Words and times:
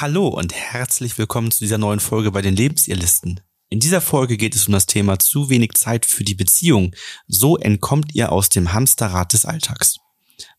Hallo 0.00 0.28
und 0.28 0.54
herzlich 0.54 1.18
willkommen 1.18 1.50
zu 1.50 1.58
dieser 1.58 1.76
neuen 1.76 1.98
Folge 1.98 2.30
bei 2.30 2.40
den 2.40 2.54
Lebensirrlisten. 2.54 3.40
In 3.68 3.80
dieser 3.80 4.00
Folge 4.00 4.36
geht 4.36 4.54
es 4.54 4.68
um 4.68 4.72
das 4.72 4.86
Thema 4.86 5.18
zu 5.18 5.50
wenig 5.50 5.72
Zeit 5.72 6.06
für 6.06 6.22
die 6.22 6.36
Beziehung. 6.36 6.94
So 7.26 7.56
entkommt 7.56 8.14
ihr 8.14 8.30
aus 8.30 8.48
dem 8.48 8.72
Hamsterrad 8.72 9.32
des 9.32 9.44
Alltags. 9.44 9.96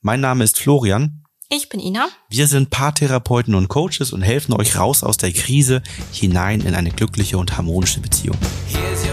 Mein 0.01 0.19
Name 0.19 0.43
ist 0.43 0.59
Florian. 0.59 1.23
Ich 1.47 1.69
bin 1.69 1.79
Ina. 1.79 2.09
Wir 2.29 2.47
sind 2.47 2.69
Paartherapeuten 2.69 3.55
und 3.55 3.69
Coaches 3.69 4.11
und 4.11 4.23
helfen 4.23 4.51
euch 4.51 4.77
raus 4.77 5.03
aus 5.05 5.15
der 5.15 5.31
Krise 5.31 5.83
hinein 6.11 6.59
in 6.59 6.75
eine 6.75 6.91
glückliche 6.91 7.37
und 7.37 7.55
harmonische 7.55 8.01
Beziehung. 8.01 8.37
Here's 8.67 9.08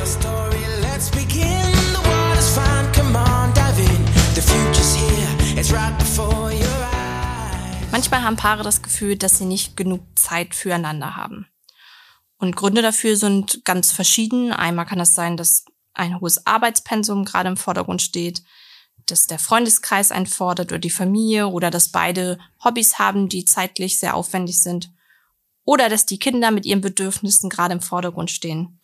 Manchmal 8.07 8.23
haben 8.23 8.37
Paare 8.37 8.63
das 8.63 8.83
Gefühl, 8.83 9.17
dass 9.17 9.39
sie 9.39 9.47
nicht 9.47 9.77
genug 9.77 10.01
Zeit 10.15 10.55
füreinander 10.55 11.17
haben. 11.17 11.49
Und 12.39 12.55
Gründe 12.55 12.81
dafür 12.81 13.17
sind 13.17 13.65
ganz 13.65 13.91
verschieden. 13.91 14.53
Einmal 14.53 14.87
kann 14.87 15.01
es 15.01 15.17
sein, 15.17 15.37
dass 15.37 15.65
ein 15.93 16.21
hohes 16.21 16.47
Arbeitspensum 16.47 17.25
gerade 17.25 17.49
im 17.49 17.57
Vordergrund 17.57 18.01
steht, 18.01 18.45
dass 19.07 19.27
der 19.27 19.41
Freundeskreis 19.41 20.13
einfordert 20.13 20.71
oder 20.71 20.79
die 20.79 20.91
Familie 20.91 21.49
oder 21.49 21.73
dass 21.73 21.89
beide 21.89 22.39
Hobbys 22.63 23.01
haben, 23.01 23.29
die 23.29 23.45
zeitlich 23.45 23.99
sehr 23.99 24.15
aufwendig 24.15 24.61
sind. 24.61 24.93
Oder 25.65 25.89
dass 25.89 26.07
die 26.07 26.21
Kinder 26.21 26.53
mit 26.53 26.65
ihren 26.65 26.83
Bedürfnissen 26.83 27.51
gerade 27.51 27.75
im 27.75 27.81
Vordergrund 27.81 28.31
stehen. 28.31 28.79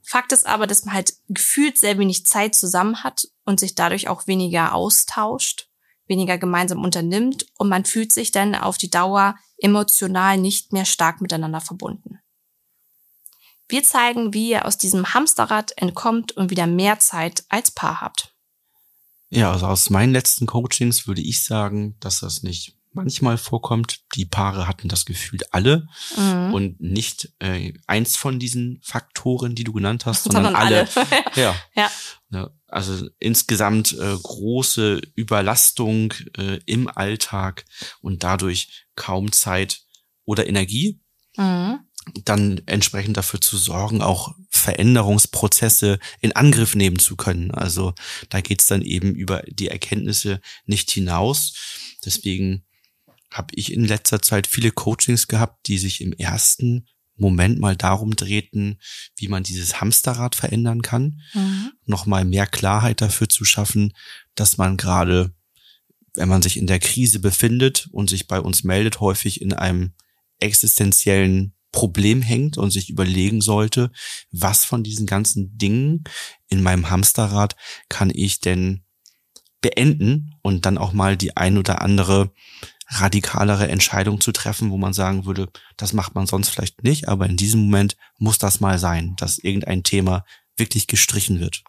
Fakt 0.00 0.30
ist 0.30 0.46
aber, 0.46 0.68
dass 0.68 0.84
man 0.84 0.94
halt 0.94 1.12
gefühlt 1.26 1.76
sehr 1.76 1.98
wenig 1.98 2.24
Zeit 2.24 2.54
zusammen 2.54 3.02
hat 3.02 3.26
und 3.44 3.58
sich 3.58 3.74
dadurch 3.74 4.06
auch 4.06 4.28
weniger 4.28 4.76
austauscht, 4.76 5.67
weniger 6.08 6.38
gemeinsam 6.38 6.82
unternimmt 6.82 7.46
und 7.56 7.68
man 7.68 7.84
fühlt 7.84 8.12
sich 8.12 8.30
dann 8.30 8.54
auf 8.54 8.78
die 8.78 8.90
Dauer 8.90 9.36
emotional 9.58 10.38
nicht 10.38 10.72
mehr 10.72 10.84
stark 10.84 11.20
miteinander 11.20 11.60
verbunden. 11.60 12.18
Wir 13.68 13.82
zeigen, 13.82 14.32
wie 14.32 14.50
ihr 14.50 14.64
aus 14.64 14.78
diesem 14.78 15.12
Hamsterrad 15.12 15.72
entkommt 15.76 16.32
und 16.32 16.50
wieder 16.50 16.66
mehr 16.66 16.98
Zeit 16.98 17.44
als 17.50 17.70
Paar 17.70 18.00
habt. 18.00 18.34
Ja, 19.30 19.52
also 19.52 19.66
aus 19.66 19.90
meinen 19.90 20.12
letzten 20.12 20.46
Coachings 20.46 21.06
würde 21.06 21.20
ich 21.20 21.44
sagen, 21.44 21.96
dass 22.00 22.20
das 22.20 22.42
nicht 22.42 22.77
manchmal 23.02 23.38
vorkommt. 23.38 24.00
Die 24.14 24.24
Paare 24.24 24.66
hatten 24.68 24.88
das 24.88 25.04
Gefühl 25.04 25.40
alle 25.50 25.86
Mhm. 26.16 26.54
und 26.54 26.80
nicht 26.80 27.30
äh, 27.38 27.72
eins 27.86 28.16
von 28.16 28.38
diesen 28.38 28.80
Faktoren, 28.82 29.54
die 29.54 29.64
du 29.64 29.72
genannt 29.72 30.06
hast, 30.06 30.24
sondern, 30.24 30.44
Sondern 30.44 30.62
alle. 30.62 30.88
alle. 30.94 31.06
ja. 31.36 31.54
Ja. 31.76 31.90
Ne, 32.30 32.50
Also 32.66 33.08
insgesamt 33.18 33.92
äh, 33.94 34.16
große 34.22 35.00
Überlastung 35.14 36.12
äh, 36.36 36.58
im 36.66 36.88
Alltag 36.88 37.64
und 38.02 38.22
dadurch 38.22 38.86
kaum 38.96 39.32
Zeit 39.32 39.80
oder 40.24 40.46
Energie, 40.46 41.00
Mhm. 41.36 41.80
dann 42.24 42.60
entsprechend 42.66 43.16
dafür 43.16 43.40
zu 43.40 43.56
sorgen, 43.56 44.02
auch 44.02 44.34
Veränderungsprozesse 44.50 45.98
in 46.20 46.32
Angriff 46.34 46.74
nehmen 46.74 46.98
zu 46.98 47.16
können. 47.16 47.50
Also 47.52 47.94
da 48.28 48.40
geht's 48.40 48.66
dann 48.66 48.82
eben 48.82 49.14
über 49.14 49.42
die 49.46 49.68
Erkenntnisse 49.68 50.40
nicht 50.66 50.90
hinaus. 50.90 51.54
Deswegen 52.04 52.64
habe 53.30 53.48
ich 53.54 53.72
in 53.72 53.84
letzter 53.84 54.22
Zeit 54.22 54.46
viele 54.46 54.70
Coachings 54.70 55.28
gehabt, 55.28 55.66
die 55.66 55.78
sich 55.78 56.00
im 56.00 56.12
ersten 56.12 56.86
Moment 57.16 57.58
mal 57.58 57.76
darum 57.76 58.14
drehten, 58.14 58.78
wie 59.16 59.28
man 59.28 59.42
dieses 59.42 59.80
Hamsterrad 59.80 60.34
verändern 60.34 60.82
kann 60.82 61.20
Mhm. 61.34 61.72
nochmal 61.84 62.24
mehr 62.24 62.46
Klarheit 62.46 63.00
dafür 63.00 63.28
zu 63.28 63.44
schaffen, 63.44 63.92
dass 64.34 64.56
man 64.56 64.76
gerade, 64.76 65.34
wenn 66.14 66.28
man 66.28 66.42
sich 66.42 66.56
in 66.56 66.66
der 66.66 66.78
Krise 66.78 67.18
befindet 67.18 67.88
und 67.92 68.08
sich 68.08 68.28
bei 68.28 68.40
uns 68.40 68.62
meldet, 68.62 69.00
häufig 69.00 69.40
in 69.40 69.52
einem 69.52 69.94
existenziellen 70.38 71.54
Problem 71.72 72.22
hängt 72.22 72.56
und 72.56 72.70
sich 72.70 72.88
überlegen 72.88 73.40
sollte, 73.40 73.90
was 74.30 74.64
von 74.64 74.82
diesen 74.82 75.06
ganzen 75.06 75.58
Dingen 75.58 76.04
in 76.48 76.62
meinem 76.62 76.88
Hamsterrad 76.88 77.56
kann 77.88 78.10
ich 78.14 78.40
denn 78.40 78.84
beenden 79.60 80.34
und 80.42 80.66
dann 80.66 80.78
auch 80.78 80.92
mal 80.92 81.16
die 81.16 81.36
ein 81.36 81.58
oder 81.58 81.82
andere 81.82 82.32
radikalere 82.88 83.68
Entscheidung 83.68 84.20
zu 84.20 84.32
treffen, 84.32 84.70
wo 84.70 84.78
man 84.78 84.94
sagen 84.94 85.26
würde, 85.26 85.48
das 85.76 85.92
macht 85.92 86.14
man 86.14 86.26
sonst 86.26 86.48
vielleicht 86.48 86.82
nicht, 86.82 87.08
aber 87.08 87.26
in 87.26 87.36
diesem 87.36 87.60
Moment 87.60 87.96
muss 88.18 88.38
das 88.38 88.60
mal 88.60 88.78
sein, 88.78 89.14
dass 89.16 89.38
irgendein 89.38 89.82
Thema 89.82 90.24
wirklich 90.56 90.86
gestrichen 90.86 91.38
wird. 91.38 91.62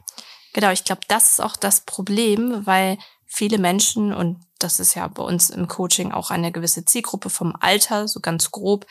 Genau, 0.54 0.72
ich 0.72 0.84
glaube, 0.84 1.02
das 1.08 1.34
ist 1.34 1.42
auch 1.42 1.56
das 1.56 1.82
Problem, 1.82 2.66
weil 2.66 2.98
viele 3.26 3.60
Menschen, 3.60 4.14
und 4.14 4.40
das 4.58 4.80
ist 4.80 4.96
ja 4.96 5.08
bei 5.08 5.24
uns 5.24 5.50
im 5.50 5.68
Coaching 5.68 6.12
auch 6.12 6.32
eine 6.32 6.52
gewisse 6.52 6.86
Zielgruppe 6.86 7.30
vom 7.30 7.54
Alter, 7.60 8.08
so 8.08 8.20
ganz 8.20 8.50
grob, 8.52 8.88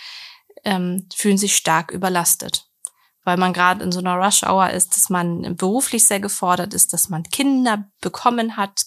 ähm, 0.64 1.08
fühlen 1.14 1.38
sich 1.38 1.56
stark 1.56 1.90
überlastet. 1.90 2.66
Weil 3.24 3.36
man 3.36 3.52
gerade 3.52 3.82
in 3.82 3.92
so 3.92 3.98
einer 3.98 4.16
Rush-Hour 4.16 4.70
ist, 4.70 4.96
dass 4.96 5.10
man 5.10 5.56
beruflich 5.56 6.06
sehr 6.06 6.20
gefordert 6.20 6.72
ist, 6.72 6.92
dass 6.92 7.08
man 7.08 7.24
Kinder 7.24 7.90
bekommen 8.00 8.56
hat 8.56 8.84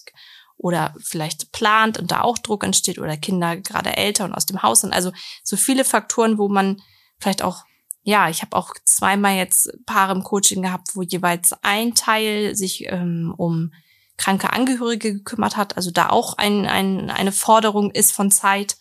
oder 0.62 0.94
vielleicht 1.00 1.52
plant 1.52 1.98
und 1.98 2.10
da 2.10 2.22
auch 2.22 2.38
Druck 2.38 2.64
entsteht 2.64 2.98
oder 2.98 3.16
Kinder 3.16 3.56
gerade 3.56 3.96
älter 3.96 4.24
und 4.24 4.32
aus 4.32 4.46
dem 4.46 4.62
Haus 4.62 4.80
sind. 4.80 4.92
Also 4.92 5.12
so 5.42 5.56
viele 5.56 5.84
Faktoren, 5.84 6.38
wo 6.38 6.48
man 6.48 6.80
vielleicht 7.18 7.42
auch 7.42 7.64
ja, 8.04 8.28
ich 8.28 8.42
habe 8.42 8.56
auch 8.56 8.74
zweimal 8.84 9.36
jetzt 9.36 9.70
Paare 9.86 10.12
im 10.12 10.24
Coaching 10.24 10.62
gehabt, 10.62 10.96
wo 10.96 11.02
jeweils 11.02 11.52
ein 11.62 11.94
Teil 11.94 12.56
sich 12.56 12.86
ähm, 12.88 13.32
um 13.36 13.72
kranke 14.16 14.52
Angehörige 14.52 15.14
gekümmert 15.14 15.56
hat, 15.56 15.76
also 15.76 15.90
da 15.90 16.10
auch 16.10 16.36
ein, 16.36 16.66
ein, 16.66 17.10
eine 17.10 17.32
Forderung 17.32 17.90
ist 17.90 18.12
von 18.12 18.30
Zeit. 18.30 18.76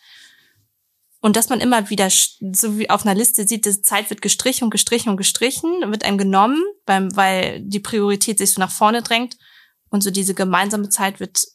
Und 1.20 1.36
dass 1.36 1.50
man 1.50 1.62
immer 1.62 1.92
wieder 1.92 2.10
so 2.10 2.80
wie 2.80 2.90
auf 2.90 3.06
einer 3.06 3.14
Liste 3.14 3.48
sieht, 3.48 3.66
die 3.66 3.82
Zeit 3.82 4.10
wird 4.10 4.24
gestrichen 4.24 4.66
und 4.66 4.72
gestrichen 4.72 5.10
und 5.10 5.18
gestrichen, 5.18 5.82
wird 5.92 6.04
einem 6.04 6.18
genommen, 6.18 6.64
beim, 6.86 7.16
weil 7.16 7.62
die 7.62 7.80
Priorität 7.80 8.40
sich 8.40 8.52
so 8.52 8.60
nach 8.60 8.72
vorne 8.72 9.04
drängt. 9.04 9.38
Und 9.90 10.02
so 10.02 10.10
diese 10.10 10.34
gemeinsame 10.34 10.90
Zeit 10.90 11.20
wird 11.20 11.46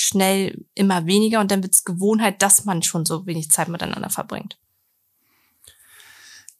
schnell 0.00 0.64
immer 0.74 1.06
weniger 1.06 1.40
und 1.40 1.50
dann 1.50 1.62
wird 1.62 1.74
es 1.74 1.84
Gewohnheit, 1.84 2.42
dass 2.42 2.64
man 2.64 2.82
schon 2.82 3.04
so 3.04 3.26
wenig 3.26 3.50
Zeit 3.50 3.68
miteinander 3.68 4.10
verbringt. 4.10 4.58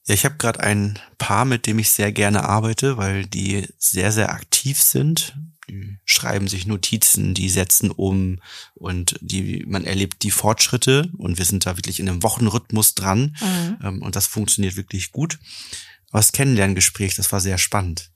Ja, 0.07 0.15
ich 0.15 0.25
habe 0.25 0.37
gerade 0.37 0.61
ein 0.61 0.99
Paar, 1.19 1.45
mit 1.45 1.67
dem 1.67 1.79
ich 1.79 1.91
sehr 1.91 2.13
gerne 2.13 2.45
arbeite, 2.45 2.97
weil 2.97 3.27
die 3.27 3.67
sehr, 3.79 4.13
sehr 4.13 4.33
aktiv 4.33 4.83
sind. 4.83 5.37
Die 5.69 5.99
schreiben 6.05 6.49
sich 6.49 6.67
Notizen, 6.67 7.33
die 7.33 7.49
setzen 7.49 7.91
um 7.91 8.41
und 8.75 9.17
die, 9.21 9.65
man 9.67 9.85
erlebt 9.85 10.23
die 10.23 10.33
Fortschritte 10.33 11.11
und 11.17 11.39
wir 11.39 11.45
sind 11.45 11.65
da 11.65 11.77
wirklich 11.77 12.01
in 12.01 12.09
einem 12.09 12.23
Wochenrhythmus 12.23 12.95
dran 12.95 13.37
Mhm. 13.41 13.79
ähm, 13.83 14.03
und 14.03 14.17
das 14.17 14.27
funktioniert 14.27 14.77
wirklich 14.77 15.13
gut. 15.13 15.39
Aber 16.11 16.19
das 16.19 16.33
Kennenlerngespräch, 16.33 17.15
das 17.15 17.31
war 17.31 17.41
sehr 17.41 17.59
spannend. 17.59 18.11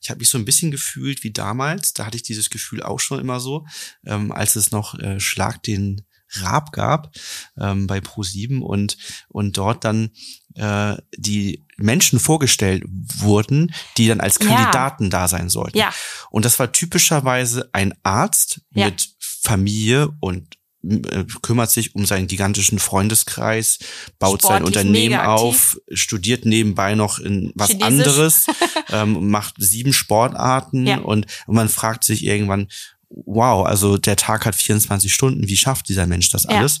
Ich 0.00 0.10
habe 0.10 0.18
mich 0.18 0.28
so 0.30 0.38
ein 0.38 0.44
bisschen 0.44 0.70
gefühlt 0.70 1.24
wie 1.24 1.32
damals, 1.32 1.92
da 1.94 2.06
hatte 2.06 2.16
ich 2.16 2.22
dieses 2.22 2.50
Gefühl 2.50 2.82
auch 2.82 3.00
schon 3.00 3.20
immer 3.20 3.40
so, 3.40 3.66
ähm, 4.06 4.32
als 4.32 4.56
es 4.56 4.70
noch 4.70 4.98
äh, 4.98 5.18
Schlag 5.20 5.62
den 5.62 6.02
Raab 6.30 6.72
gab 6.72 7.14
ähm, 7.58 7.86
bei 7.86 7.98
Pro7 8.00 8.60
und 8.60 8.98
und 9.28 9.56
dort 9.56 9.84
dann 9.84 10.10
äh, 10.56 10.96
die 11.16 11.64
Menschen 11.78 12.18
vorgestellt 12.20 12.84
wurden, 12.86 13.72
die 13.96 14.08
dann 14.08 14.20
als 14.20 14.38
Ja. 14.42 14.46
Kandidaten 14.48 15.08
da 15.08 15.26
sein 15.28 15.48
sollten. 15.48 15.78
Ja, 15.78 15.90
Und 16.30 16.44
das 16.44 16.58
war 16.58 16.70
typischerweise 16.72 17.70
ein 17.72 17.94
Arzt 18.02 18.60
Ja. 18.74 18.86
mit 18.86 19.08
Familie 19.20 20.10
und 20.20 20.56
kümmert 21.42 21.70
sich 21.70 21.94
um 21.94 22.06
seinen 22.06 22.28
gigantischen 22.28 22.78
Freundeskreis, 22.78 23.78
baut 24.18 24.42
sein 24.42 24.58
Sportlich 24.58 24.66
Unternehmen 24.66 25.10
mega 25.10 25.34
auf, 25.34 25.78
studiert 25.92 26.44
nebenbei 26.44 26.94
noch 26.94 27.18
in 27.18 27.52
was 27.54 27.70
Chinesisch. 27.70 27.86
anderes, 27.86 28.46
ähm, 28.90 29.28
macht 29.30 29.54
sieben 29.58 29.92
Sportarten 29.92 30.86
Ja. 30.86 30.98
und, 30.98 31.26
und 31.46 31.54
man 31.54 31.68
fragt 31.68 32.04
sich 32.04 32.24
irgendwann, 32.24 32.68
wow, 33.10 33.66
also 33.66 33.96
der 33.96 34.16
Tag 34.16 34.44
hat 34.46 34.54
24 34.54 35.12
Stunden, 35.12 35.48
wie 35.48 35.56
schafft 35.56 35.88
dieser 35.88 36.06
Mensch 36.06 36.28
das 36.30 36.44
Ja. 36.44 36.50
alles? 36.50 36.80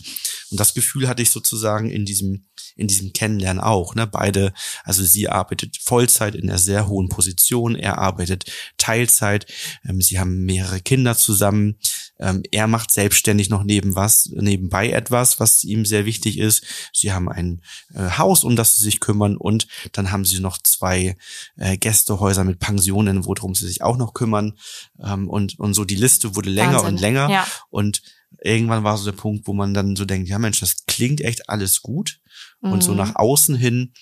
Und 0.50 0.60
das 0.60 0.74
Gefühl 0.74 1.08
hatte 1.08 1.22
ich 1.22 1.30
sozusagen 1.30 1.90
in 1.90 2.04
diesem 2.04 2.44
in 2.76 2.86
diesem 2.86 3.12
Kennenlernen 3.12 3.60
auch. 3.60 3.96
Ne? 3.96 4.06
Beide, 4.06 4.52
also 4.84 5.02
sie 5.04 5.28
arbeitet 5.28 5.76
Vollzeit 5.82 6.36
in 6.36 6.48
einer 6.48 6.60
sehr 6.60 6.86
hohen 6.86 7.08
Position, 7.08 7.74
er 7.74 7.98
arbeitet 7.98 8.44
Teilzeit, 8.76 9.46
ähm, 9.84 10.00
sie 10.00 10.20
haben 10.20 10.44
mehrere 10.44 10.80
Kinder 10.80 11.16
zusammen, 11.16 11.80
ähm, 12.18 12.42
er 12.50 12.66
macht 12.66 12.90
selbstständig 12.90 13.48
noch 13.48 13.64
neben 13.64 13.94
was, 13.94 14.26
nebenbei 14.32 14.90
etwas, 14.90 15.38
was 15.40 15.64
ihm 15.64 15.84
sehr 15.84 16.04
wichtig 16.04 16.38
ist. 16.38 16.64
Sie 16.92 17.12
haben 17.12 17.28
ein 17.28 17.62
äh, 17.94 18.10
Haus, 18.18 18.44
um 18.44 18.56
das 18.56 18.76
sie 18.76 18.84
sich 18.84 19.00
kümmern 19.00 19.36
und 19.36 19.66
dann 19.92 20.10
haben 20.10 20.24
sie 20.24 20.40
noch 20.40 20.58
zwei 20.58 21.16
äh, 21.56 21.76
Gästehäuser 21.76 22.44
mit 22.44 22.58
Pensionen, 22.58 23.24
worum 23.24 23.54
sie 23.54 23.66
sich 23.66 23.82
auch 23.82 23.96
noch 23.96 24.14
kümmern. 24.14 24.58
Ähm, 25.02 25.28
und, 25.28 25.58
und 25.58 25.74
so 25.74 25.84
die 25.84 25.94
Liste 25.96 26.34
wurde 26.36 26.50
länger 26.50 26.74
Wahnsinn. 26.78 26.94
und 26.94 27.00
länger. 27.00 27.30
Ja. 27.30 27.46
Und 27.70 28.02
irgendwann 28.42 28.84
war 28.84 28.96
so 28.98 29.04
der 29.04 29.16
Punkt, 29.16 29.46
wo 29.46 29.52
man 29.52 29.72
dann 29.74 29.96
so 29.96 30.04
denkt, 30.04 30.28
ja 30.28 30.38
Mensch, 30.38 30.60
das 30.60 30.84
klingt 30.86 31.20
echt 31.20 31.48
alles 31.48 31.82
gut. 31.82 32.20
Und 32.60 32.82
so 32.82 32.92
Mhm. 32.92 32.98
nach 32.98 33.14
außen 33.16 33.54
hin 33.56 33.92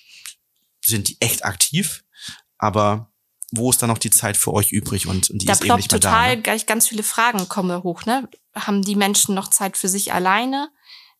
sind 0.83 1.09
die 1.09 1.17
echt 1.21 1.45
aktiv, 1.45 2.03
aber 2.57 3.11
wo 3.51 3.69
ist 3.69 3.81
dann 3.81 3.89
noch 3.89 3.97
die 3.97 4.09
Zeit 4.09 4.35
für 4.35 4.53
euch 4.53 4.71
übrig 4.71 5.07
und, 5.07 5.29
und 5.29 5.41
die 5.41 5.45
da 5.45 5.53
ist 5.53 5.63
eben 5.63 5.75
nicht 5.75 5.91
mehr 5.91 6.01
total 6.01 6.29
da. 6.29 6.35
Ne? 6.35 6.41
gleich 6.41 6.65
ganz 6.65 6.87
viele 6.87 7.03
Fragen 7.03 7.47
kommen 7.47 7.69
da 7.69 7.83
hoch, 7.83 8.05
ne? 8.05 8.27
Haben 8.53 8.81
die 8.81 8.95
Menschen 8.95 9.35
noch 9.35 9.49
Zeit 9.49 9.77
für 9.77 9.87
sich 9.87 10.13
alleine? 10.13 10.69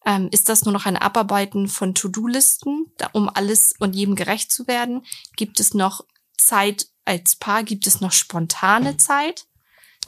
Ähm, 0.06 0.30
ist 0.32 0.50
das 0.50 0.66
nur 0.66 0.74
noch 0.74 0.86
ein 0.86 0.98
Abarbeiten 0.98 1.68
von 1.68 1.94
To-Do-Listen, 1.94 2.92
um 3.14 3.30
alles 3.30 3.74
und 3.80 3.96
jedem 3.96 4.16
gerecht 4.16 4.52
zu 4.52 4.68
werden? 4.68 5.06
Gibt 5.36 5.60
es 5.60 5.74
noch 5.74 6.06
Zeit 6.38 6.88
als 7.06 7.36
Paar? 7.36 7.64
Gibt 7.64 7.88
es 7.88 8.02
noch 8.02 8.12
spontane 8.12 8.98
Zeit? 8.98 9.46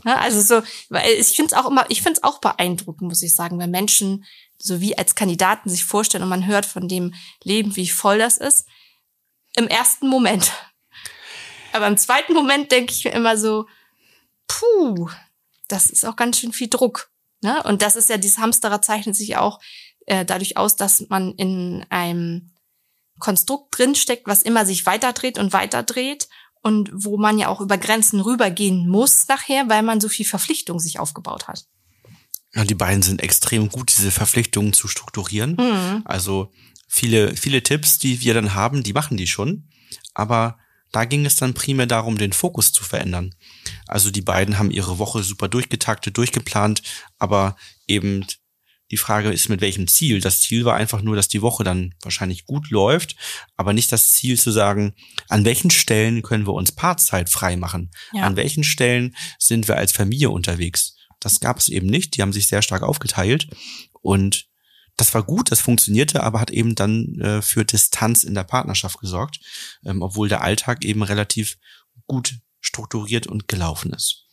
Ne, 0.03 0.17
also 0.17 0.41
so, 0.41 0.65
weil 0.89 1.09
ich 1.11 1.35
finde 1.35 1.53
es 1.53 1.53
auch 1.53 1.69
immer, 1.69 1.85
ich 1.89 2.01
finde 2.01 2.17
es 2.17 2.23
auch 2.23 2.39
beeindruckend, 2.39 3.09
muss 3.09 3.21
ich 3.21 3.35
sagen, 3.35 3.59
wenn 3.59 3.71
Menschen 3.71 4.25
so 4.57 4.79
wie 4.79 4.97
als 4.97 5.15
Kandidaten 5.15 5.69
sich 5.69 5.85
vorstellen 5.85 6.23
und 6.23 6.29
man 6.29 6.47
hört 6.47 6.65
von 6.65 6.87
dem 6.87 7.13
Leben, 7.43 7.75
wie 7.75 7.87
voll 7.87 8.17
das 8.17 8.37
ist. 8.37 8.67
Im 9.55 9.67
ersten 9.67 10.07
Moment. 10.07 10.51
Aber 11.73 11.87
im 11.87 11.97
zweiten 11.97 12.33
Moment 12.33 12.71
denke 12.71 12.93
ich 12.93 13.03
mir 13.03 13.11
immer 13.11 13.37
so, 13.37 13.67
puh, 14.47 15.09
das 15.67 15.85
ist 15.85 16.05
auch 16.05 16.15
ganz 16.15 16.39
schön 16.39 16.53
viel 16.53 16.69
Druck. 16.69 17.11
Ne? 17.41 17.61
Und 17.63 17.81
das 17.81 17.95
ist 17.95 18.09
ja, 18.09 18.17
dieses 18.17 18.37
Hamsterer 18.37 18.81
zeichnet 18.81 19.15
sich 19.15 19.37
auch 19.37 19.59
äh, 20.05 20.25
dadurch 20.25 20.57
aus, 20.57 20.75
dass 20.75 21.05
man 21.09 21.33
in 21.35 21.85
einem 21.89 22.51
Konstrukt 23.19 23.77
drinsteckt, 23.77 24.27
was 24.27 24.41
immer 24.41 24.65
sich 24.65 24.85
weiterdreht 24.85 25.37
und 25.37 25.53
weiterdreht 25.53 26.27
und 26.61 26.89
wo 26.93 27.17
man 27.17 27.37
ja 27.37 27.47
auch 27.47 27.61
über 27.61 27.77
Grenzen 27.77 28.19
rübergehen 28.19 28.87
muss 28.87 29.27
nachher, 29.27 29.69
weil 29.69 29.83
man 29.83 30.01
so 30.01 30.09
viel 30.09 30.25
Verpflichtung 30.25 30.79
sich 30.79 30.99
aufgebaut 30.99 31.47
hat. 31.47 31.65
Ja, 32.53 32.65
die 32.65 32.75
beiden 32.75 33.03
sind 33.03 33.21
extrem 33.21 33.69
gut, 33.69 33.91
diese 33.95 34.11
Verpflichtungen 34.11 34.73
zu 34.73 34.87
strukturieren. 34.87 35.55
Also 36.05 36.51
viele, 36.87 37.35
viele 37.35 37.61
Tipps, 37.61 37.99
die 37.99 38.21
wir 38.21 38.33
dann 38.33 38.55
haben, 38.55 38.83
die 38.83 38.93
machen 38.93 39.17
die 39.17 39.27
schon. 39.27 39.69
Aber 40.13 40.57
da 40.91 41.05
ging 41.05 41.25
es 41.25 41.35
dann 41.35 41.53
primär 41.53 41.85
darum, 41.85 42.17
den 42.17 42.33
Fokus 42.33 42.71
zu 42.71 42.83
verändern. 42.83 43.35
Also 43.87 44.11
die 44.11 44.21
beiden 44.21 44.57
haben 44.57 44.71
ihre 44.71 44.97
Woche 44.97 45.23
super 45.23 45.47
durchgetaktet, 45.47 46.17
durchgeplant, 46.17 46.81
aber 47.17 47.55
eben 47.87 48.25
die 48.91 48.97
Frage 48.97 49.29
ist, 49.31 49.49
mit 49.49 49.61
welchem 49.61 49.87
Ziel? 49.87 50.19
Das 50.19 50.41
Ziel 50.41 50.65
war 50.65 50.75
einfach 50.75 51.01
nur, 51.01 51.15
dass 51.15 51.27
die 51.27 51.41
Woche 51.41 51.63
dann 51.63 51.93
wahrscheinlich 52.01 52.45
gut 52.45 52.71
läuft, 52.71 53.15
aber 53.55 53.73
nicht 53.73 53.91
das 53.91 54.13
Ziel 54.13 54.39
zu 54.39 54.51
sagen, 54.51 54.95
an 55.27 55.45
welchen 55.45 55.69
Stellen 55.69 56.23
können 56.23 56.47
wir 56.47 56.53
uns 56.53 56.71
Paarzeit 56.71 57.29
frei 57.29 57.55
machen? 57.55 57.91
Ja. 58.13 58.23
An 58.23 58.35
welchen 58.35 58.63
Stellen 58.63 59.15
sind 59.37 59.67
wir 59.67 59.77
als 59.77 59.91
Familie 59.91 60.31
unterwegs? 60.31 60.95
Das 61.19 61.39
gab 61.39 61.59
es 61.59 61.69
eben 61.69 61.87
nicht. 61.87 62.15
Die 62.15 62.21
haben 62.21 62.33
sich 62.33 62.47
sehr 62.47 62.61
stark 62.61 62.81
aufgeteilt 62.81 63.47
und 64.01 64.47
das 64.99 65.13
war 65.13 65.23
gut, 65.23 65.51
das 65.51 65.61
funktionierte, 65.61 66.23
aber 66.23 66.41
hat 66.41 66.51
eben 66.51 66.75
dann 66.75 67.19
äh, 67.19 67.41
für 67.41 67.63
Distanz 67.63 68.23
in 68.23 68.33
der 68.33 68.43
Partnerschaft 68.43 68.99
gesorgt, 68.99 69.39
ähm, 69.85 70.01
obwohl 70.01 70.27
der 70.27 70.41
Alltag 70.41 70.83
eben 70.83 71.03
relativ 71.03 71.57
gut 72.05 72.39
strukturiert 72.59 73.25
und 73.25 73.47
gelaufen 73.47 73.93
ist. 73.93 74.25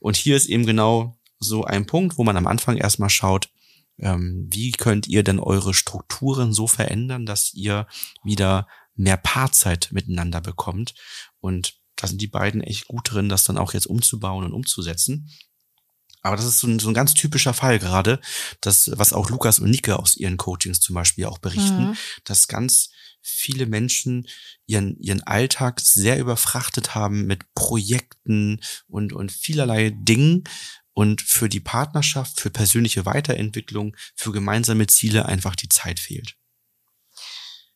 Und 0.00 0.16
hier 0.16 0.36
ist 0.36 0.46
eben 0.46 0.64
genau 0.64 1.18
so 1.38 1.64
ein 1.64 1.86
Punkt, 1.86 2.16
wo 2.16 2.24
man 2.24 2.36
am 2.36 2.46
Anfang 2.46 2.78
erstmal 2.78 3.10
schaut, 3.10 3.50
ähm, 3.98 4.48
wie 4.50 4.72
könnt 4.72 5.06
ihr 5.06 5.22
denn 5.22 5.38
eure 5.38 5.74
Strukturen 5.74 6.54
so 6.54 6.66
verändern, 6.66 7.26
dass 7.26 7.52
ihr 7.52 7.86
wieder 8.24 8.66
mehr 8.94 9.18
Paarzeit 9.18 9.88
miteinander 9.92 10.40
bekommt. 10.40 10.94
Und 11.40 11.74
da 11.96 12.06
sind 12.06 12.22
die 12.22 12.26
beiden 12.26 12.62
echt 12.62 12.88
gut 12.88 13.12
drin, 13.12 13.28
das 13.28 13.44
dann 13.44 13.58
auch 13.58 13.74
jetzt 13.74 13.86
umzubauen 13.86 14.44
und 14.44 14.54
umzusetzen. 14.54 15.30
Aber 16.22 16.36
das 16.36 16.44
ist 16.44 16.60
so 16.60 16.66
ein, 16.66 16.78
so 16.78 16.88
ein 16.88 16.94
ganz 16.94 17.14
typischer 17.14 17.54
Fall 17.54 17.78
gerade, 17.78 18.20
das, 18.60 18.90
was 18.94 19.12
auch 19.12 19.30
Lukas 19.30 19.58
und 19.58 19.70
Nike 19.70 19.92
aus 19.92 20.16
ihren 20.16 20.36
Coachings 20.36 20.80
zum 20.80 20.94
Beispiel 20.94 21.26
auch 21.26 21.38
berichten, 21.38 21.90
Mhm. 21.90 21.96
dass 22.24 22.48
ganz 22.48 22.90
viele 23.22 23.66
Menschen 23.66 24.26
ihren, 24.66 24.98
ihren 24.98 25.22
Alltag 25.22 25.80
sehr 25.80 26.18
überfrachtet 26.18 26.94
haben 26.94 27.26
mit 27.26 27.52
Projekten 27.54 28.60
und, 28.86 29.12
und 29.12 29.32
vielerlei 29.32 29.90
Dingen 29.94 30.44
und 30.92 31.22
für 31.22 31.48
die 31.48 31.60
Partnerschaft, 31.60 32.40
für 32.40 32.50
persönliche 32.50 33.06
Weiterentwicklung, 33.06 33.96
für 34.14 34.32
gemeinsame 34.32 34.86
Ziele 34.86 35.26
einfach 35.26 35.54
die 35.54 35.68
Zeit 35.68 36.00
fehlt. 36.00 36.36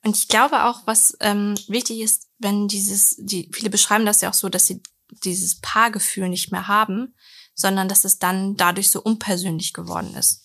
Und 0.03 0.17
ich 0.17 0.29
glaube 0.29 0.65
auch, 0.65 0.87
was 0.87 1.17
ähm, 1.21 1.55
wichtig 1.69 2.01
ist, 2.01 2.29
wenn 2.39 2.69
dieses, 2.69 3.17
die 3.19 3.51
viele 3.55 3.71
beschreiben 3.71 4.05
das 4.05 4.21
ja 4.21 4.29
auch 4.29 4.35
so, 4.35 4.51
dass 4.51 4.67
sie 4.67 4.83
dieses 5.25 5.61
Paargefühl 5.61 6.29
nicht 6.29 6.53
mehr 6.53 6.69
haben, 6.69 7.15
sondern 7.55 7.89
dass 7.89 8.05
es 8.05 8.19
dann 8.19 8.57
dadurch 8.57 8.91
so 8.91 9.03
unpersönlich 9.03 9.73
geworden 9.73 10.15
ist. 10.15 10.43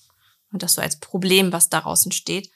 Und 0.51 0.63
das 0.63 0.73
so 0.73 0.81
als 0.81 0.99
Problem, 0.99 1.51
was 1.51 1.69
daraus 1.69 2.05
entsteht. 2.05 2.51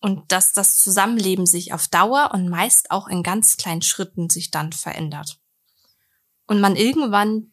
Und 0.00 0.30
dass 0.32 0.52
das 0.52 0.78
Zusammenleben 0.78 1.46
sich 1.46 1.72
auf 1.72 1.88
Dauer 1.88 2.30
und 2.34 2.48
meist 2.48 2.90
auch 2.90 3.08
in 3.08 3.22
ganz 3.22 3.56
kleinen 3.56 3.82
Schritten 3.82 4.28
sich 4.28 4.50
dann 4.50 4.72
verändert. 4.72 5.38
Und 6.46 6.60
man 6.60 6.76
irgendwann 6.76 7.52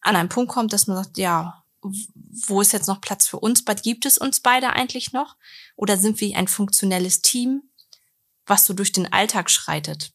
an 0.00 0.16
einen 0.16 0.28
Punkt 0.28 0.52
kommt, 0.52 0.72
dass 0.72 0.86
man 0.86 1.02
sagt, 1.02 1.18
ja, 1.18 1.64
wo 1.82 2.62
ist 2.62 2.72
jetzt 2.72 2.88
noch 2.88 3.00
Platz 3.00 3.26
für 3.26 3.38
uns? 3.38 3.64
Gibt 3.82 4.06
es 4.06 4.16
uns 4.16 4.40
beide 4.40 4.70
eigentlich 4.70 5.12
noch? 5.12 5.36
Oder 5.76 5.98
sind 5.98 6.20
wir 6.20 6.36
ein 6.36 6.48
funktionelles 6.48 7.20
Team, 7.20 7.62
was 8.46 8.64
so 8.64 8.72
durch 8.72 8.92
den 8.92 9.12
Alltag 9.12 9.50
schreitet? 9.50 10.12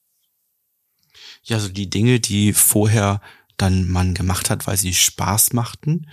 Ja, 1.43 1.57
also 1.57 1.69
die 1.69 1.89
Dinge, 1.89 2.19
die 2.19 2.53
vorher 2.53 3.21
dann 3.61 3.87
man 3.89 4.13
gemacht 4.13 4.49
hat, 4.49 4.67
weil 4.67 4.77
sie 4.77 4.93
Spaß 4.93 5.53
machten, 5.53 6.07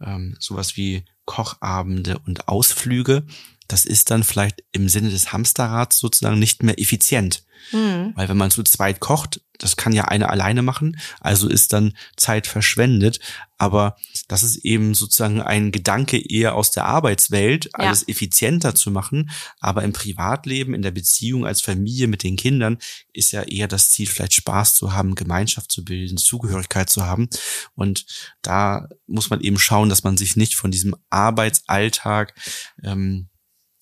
ähm, 0.00 0.36
sowas 0.38 0.76
wie 0.76 1.04
Kochabende 1.24 2.18
und 2.20 2.48
Ausflüge, 2.48 3.26
das 3.68 3.84
ist 3.84 4.10
dann 4.10 4.24
vielleicht 4.24 4.64
im 4.72 4.88
Sinne 4.88 5.10
des 5.10 5.32
Hamsterrads 5.32 5.98
sozusagen 5.98 6.38
nicht 6.38 6.62
mehr 6.62 6.80
effizient. 6.80 7.44
Hm. 7.70 8.12
Weil 8.14 8.28
wenn 8.28 8.36
man 8.36 8.50
zu 8.50 8.62
zweit 8.62 9.00
kocht, 9.00 9.42
das 9.58 9.76
kann 9.76 9.92
ja 9.92 10.04
einer 10.06 10.30
alleine 10.30 10.62
machen, 10.62 10.98
also 11.20 11.48
ist 11.48 11.72
dann 11.72 11.94
Zeit 12.16 12.46
verschwendet. 12.46 13.20
Aber 13.60 13.96
das 14.28 14.44
ist 14.44 14.58
eben 14.58 14.94
sozusagen 14.94 15.42
ein 15.42 15.72
Gedanke 15.72 16.16
eher 16.16 16.54
aus 16.54 16.70
der 16.70 16.84
Arbeitswelt, 16.84 17.74
alles 17.74 18.06
effizienter 18.06 18.76
zu 18.76 18.92
machen. 18.92 19.30
Aber 19.58 19.82
im 19.82 19.92
Privatleben, 19.92 20.74
in 20.74 20.82
der 20.82 20.92
Beziehung 20.92 21.44
als 21.44 21.60
Familie 21.60 22.06
mit 22.06 22.22
den 22.22 22.36
Kindern 22.36 22.78
ist 23.12 23.32
ja 23.32 23.42
eher 23.42 23.66
das 23.66 23.90
Ziel, 23.90 24.06
vielleicht 24.06 24.34
Spaß 24.34 24.76
zu 24.76 24.92
haben, 24.92 25.16
Gemeinschaft 25.16 25.72
zu 25.72 25.84
bilden, 25.84 26.18
Zugehörigkeit 26.18 26.88
zu 26.88 27.04
haben. 27.04 27.28
Und 27.74 28.06
da 28.42 28.88
muss 29.08 29.28
man 29.28 29.40
eben 29.40 29.58
schauen, 29.58 29.88
dass 29.88 30.04
man 30.04 30.16
sich 30.16 30.36
nicht 30.36 30.54
von 30.54 30.70
diesem 30.70 30.94
Arbeitsalltag 31.10 32.34
ähm, 32.84 33.28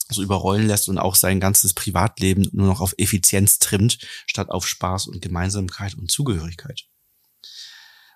so 0.09 0.23
überrollen 0.23 0.67
lässt 0.67 0.89
und 0.89 0.99
auch 0.99 1.15
sein 1.15 1.41
ganzes 1.41 1.75
Privatleben 1.75 2.49
nur 2.53 2.67
noch 2.67 2.81
auf 2.81 2.95
Effizienz 2.99 3.59
trimmt, 3.59 3.99
statt 4.27 4.51
auf 4.51 4.67
Spaß 4.67 5.09
und 5.09 5.21
Gemeinsamkeit 5.21 5.95
und 5.95 6.11
Zugehörigkeit. 6.11 6.85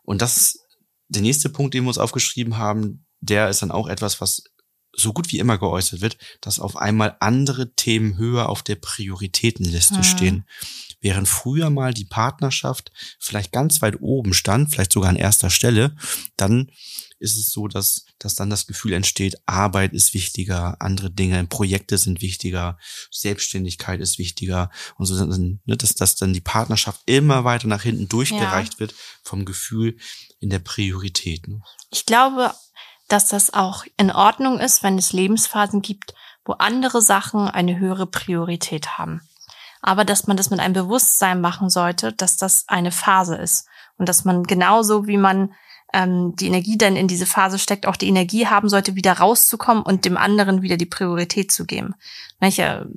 Und 0.03 0.23
das 0.23 0.37
ist 0.37 0.61
der 1.09 1.23
nächste 1.23 1.49
Punkt, 1.49 1.75
den 1.75 1.85
wir 1.85 1.89
uns 1.89 1.99
aufgeschrieben 1.99 2.57
haben, 2.57 3.05
der 3.21 3.49
ist 3.49 3.63
dann 3.63 3.71
auch 3.71 3.89
etwas, 3.89 4.21
was 4.21 4.45
so 4.93 5.13
gut 5.13 5.31
wie 5.33 5.39
immer 5.39 5.59
geäußert 5.59 6.01
wird, 6.01 6.17
dass 6.41 6.59
auf 6.59 6.77
einmal 6.77 7.17
andere 7.21 7.75
Themen 7.75 8.17
höher 8.17 8.49
auf 8.49 8.63
der 8.63 8.75
Prioritätenliste 8.77 9.99
Mhm. 9.99 10.03
stehen. 10.03 10.45
Während 11.01 11.29
früher 11.29 11.71
mal 11.71 11.95
die 11.95 12.05
Partnerschaft 12.05 12.91
vielleicht 13.19 13.53
ganz 13.53 13.83
weit 13.83 14.01
oben 14.01 14.35
stand, 14.35 14.71
vielleicht 14.71 14.93
sogar 14.93 15.11
an 15.11 15.17
erster 15.17 15.51
Stelle, 15.51 15.97
dann 16.37 16.71
ist 17.21 17.37
es 17.37 17.53
so, 17.53 17.69
dass, 17.69 18.07
dass 18.19 18.35
dann 18.35 18.51
das 18.51 18.67
Gefühl 18.67 18.93
entsteht, 18.95 19.37
Arbeit 19.47 19.93
ist 19.93 20.15
wichtiger, 20.15 20.77
andere 20.81 21.11
Dinge, 21.11 21.45
Projekte 21.47 21.99
sind 21.99 22.23
wichtiger, 22.23 22.79
Selbstständigkeit 23.11 24.01
ist 24.01 24.19
wichtiger 24.19 24.71
und 24.97 25.07
so, 25.07 25.25
ne, 25.25 25.59
dass, 25.77 25.95
dass 25.95 26.17
dann 26.17 26.33
die 26.33 26.41
Partnerschaft 26.41 27.03
immer 27.07 27.45
weiter 27.45 27.69
nach 27.69 27.83
hinten 27.83 28.09
durchgereicht 28.09 28.81
wird 28.81 28.95
vom 29.23 29.45
Gefühl 29.45 29.97
in 30.41 30.51
der 30.51 30.59
Priorität. 30.59 31.47
Ne? 31.47 31.61
Ich 31.91 32.07
glaube, 32.07 32.55
dass 33.09 33.29
das 33.29 33.53
auch 33.53 33.85
in 33.97 34.11
Ordnung 34.11 34.59
ist, 34.59 34.83
wenn 34.83 34.97
es 34.97 35.13
Lebensphasen 35.13 35.83
gibt, 35.83 36.15
wo 36.45 36.53
andere 36.55 37.03
Sachen 37.03 37.49
eine 37.49 37.79
höhere 37.79 38.07
Priorität 38.07 38.99
haben. 38.99 39.21
Aber 39.83 40.05
dass 40.05 40.27
man 40.27 40.37
das 40.37 40.51
mit 40.51 40.61
einem 40.61 40.75
Bewusstsein 40.75 41.41
machen 41.41 41.71
sollte, 41.71 42.13
dass 42.13 42.37
das 42.37 42.65
eine 42.69 42.93
Phase 42.93 43.37
ist. 43.37 43.67
Und 43.97 44.09
dass 44.09 44.25
man 44.25 44.45
genauso 44.45 45.07
wie 45.07 45.17
man 45.17 45.55
ähm, 45.93 46.35
die 46.37 46.47
Energie 46.47 46.79
dann 46.79 46.97
in 46.97 47.09
diese 47.09 47.27
Phase 47.27 47.59
steckt, 47.59 47.87
auch 47.87 47.97
die 47.97 48.09
Energie 48.09 48.47
haben 48.47 48.69
sollte, 48.69 48.95
wieder 48.95 49.15
rauszukommen 49.15 49.83
und 49.83 50.05
dem 50.05 50.17
anderen 50.17 50.63
wieder 50.63 50.77
die 50.77 50.87
Priorität 50.87 51.51
zu 51.51 51.65
geben. 51.65 51.95
Manche, 52.39 52.89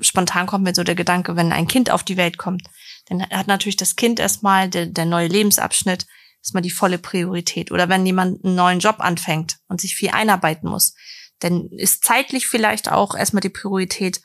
spontan 0.00 0.46
kommt 0.46 0.64
mir 0.64 0.74
so 0.74 0.84
der 0.84 0.94
Gedanke, 0.94 1.36
wenn 1.36 1.52
ein 1.52 1.68
Kind 1.68 1.90
auf 1.90 2.02
die 2.02 2.16
Welt 2.16 2.38
kommt, 2.38 2.62
dann 3.06 3.22
hat 3.22 3.46
natürlich 3.46 3.76
das 3.76 3.96
Kind 3.96 4.20
erstmal 4.20 4.68
der, 4.68 4.86
der 4.86 5.04
neue 5.04 5.28
Lebensabschnitt, 5.28 6.06
erstmal 6.42 6.62
die 6.62 6.70
volle 6.70 6.98
Priorität. 6.98 7.72
Oder 7.72 7.88
wenn 7.88 8.06
jemand 8.06 8.44
einen 8.44 8.54
neuen 8.54 8.80
Job 8.80 8.96
anfängt 9.00 9.58
und 9.68 9.80
sich 9.80 9.94
viel 9.94 10.10
einarbeiten 10.10 10.68
muss, 10.68 10.94
dann 11.40 11.68
ist 11.70 12.04
zeitlich 12.04 12.48
vielleicht 12.48 12.90
auch 12.90 13.14
erstmal 13.14 13.40
die 13.40 13.48
Priorität, 13.48 14.20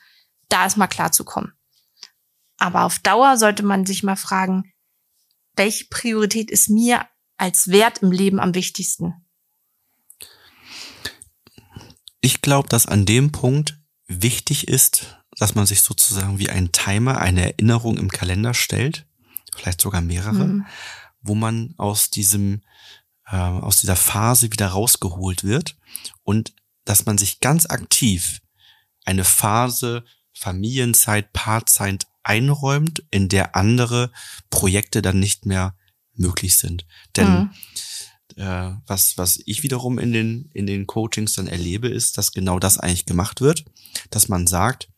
da 0.48 0.64
erstmal 0.64 0.88
klarzukommen. 0.88 1.52
Aber 2.58 2.84
auf 2.84 2.98
Dauer 2.98 3.36
sollte 3.36 3.62
man 3.62 3.86
sich 3.86 4.02
mal 4.02 4.16
fragen, 4.16 4.72
welche 5.56 5.86
Priorität 5.86 6.50
ist 6.50 6.68
mir 6.68 7.06
als 7.36 7.68
Wert 7.68 7.98
im 7.98 8.12
Leben 8.12 8.40
am 8.40 8.54
wichtigsten? 8.54 9.14
Ich 12.20 12.40
glaube, 12.40 12.68
dass 12.68 12.86
an 12.86 13.04
dem 13.04 13.32
Punkt 13.32 13.78
wichtig 14.06 14.68
ist, 14.68 15.18
dass 15.38 15.54
man 15.54 15.66
sich 15.66 15.82
sozusagen 15.82 16.38
wie 16.38 16.48
ein 16.48 16.72
Timer, 16.72 17.20
eine 17.20 17.52
Erinnerung 17.52 17.98
im 17.98 18.08
Kalender 18.08 18.54
stellt, 18.54 19.06
vielleicht 19.54 19.80
sogar 19.80 20.00
mehrere, 20.00 20.46
Mhm. 20.46 20.66
wo 21.20 21.34
man 21.34 21.74
aus 21.76 22.10
diesem, 22.10 22.62
äh, 23.26 23.36
aus 23.36 23.80
dieser 23.80 23.96
Phase 23.96 24.52
wieder 24.52 24.68
rausgeholt 24.68 25.44
wird 25.44 25.76
und 26.22 26.54
dass 26.84 27.06
man 27.06 27.18
sich 27.18 27.40
ganz 27.40 27.66
aktiv 27.66 28.40
eine 29.04 29.24
Phase 29.24 30.04
Familienzeit, 30.32 31.32
Paarzeit 31.32 32.06
einräumt, 32.22 33.04
in 33.10 33.28
der 33.28 33.54
andere 33.54 34.10
Projekte 34.50 35.02
dann 35.02 35.20
nicht 35.20 35.46
mehr 35.46 35.76
möglich 36.16 36.56
sind. 36.56 36.86
Denn 37.16 37.28
Mhm. 37.34 37.50
äh, 38.36 38.72
was, 38.86 39.16
was 39.16 39.38
ich 39.46 39.62
wiederum 39.62 39.98
in 39.98 40.12
den, 40.12 40.50
in 40.54 40.66
den 40.66 40.86
Coachings 40.86 41.34
dann 41.34 41.46
erlebe, 41.46 41.88
ist, 41.88 42.18
dass 42.18 42.32
genau 42.32 42.58
das 42.58 42.78
eigentlich 42.78 43.06
gemacht 43.06 43.40
wird, 43.40 43.64
dass 44.10 44.28
man 44.28 44.46
sagt, 44.46 44.88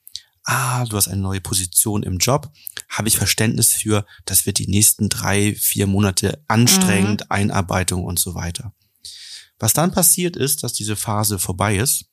ah, 0.44 0.84
du 0.84 0.96
hast 0.96 1.08
eine 1.08 1.20
neue 1.20 1.40
Position 1.40 2.02
im 2.02 2.18
Job, 2.18 2.50
habe 2.88 3.08
ich 3.08 3.16
Verständnis 3.18 3.72
für, 3.72 4.06
das 4.26 4.46
wird 4.46 4.58
die 4.58 4.68
nächsten 4.68 5.08
drei, 5.08 5.54
vier 5.54 5.86
Monate 5.86 6.42
anstrengend, 6.46 7.30
Einarbeitung 7.30 8.04
und 8.04 8.18
so 8.18 8.34
weiter. 8.34 8.72
Was 9.58 9.72
dann 9.72 9.90
passiert 9.90 10.36
ist, 10.36 10.62
dass 10.62 10.72
diese 10.74 10.96
Phase 10.96 11.38
vorbei 11.38 11.76
ist, 11.78 12.04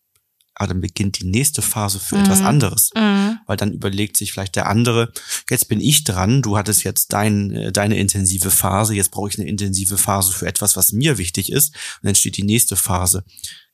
aber 0.55 0.69
dann 0.69 0.81
beginnt 0.81 1.19
die 1.19 1.25
nächste 1.25 1.61
Phase 1.61 1.99
für 1.99 2.17
etwas 2.17 2.39
Mhm. 2.39 2.45
anderes 2.47 2.89
Mhm. 2.95 3.32
Weil 3.45 3.57
dann 3.57 3.73
überlegt 3.73 4.17
sich 4.17 4.31
vielleicht 4.31 4.55
der 4.55 4.67
andere, 4.67 5.11
jetzt 5.49 5.67
bin 5.67 5.79
ich 5.79 6.03
dran, 6.03 6.41
du 6.41 6.57
hattest 6.57 6.83
jetzt 6.83 7.13
dein, 7.13 7.51
äh, 7.51 7.71
deine 7.71 7.97
intensive 7.97 8.51
Phase, 8.51 8.95
jetzt 8.95 9.11
brauche 9.11 9.29
ich 9.29 9.39
eine 9.39 9.47
intensive 9.47 9.97
Phase 9.97 10.33
für 10.33 10.47
etwas, 10.47 10.75
was 10.75 10.91
mir 10.91 11.17
wichtig 11.17 11.51
ist 11.51 11.73
und 12.01 12.07
dann 12.07 12.15
steht 12.15 12.37
die 12.37 12.43
nächste 12.43 12.75
Phase. 12.75 13.23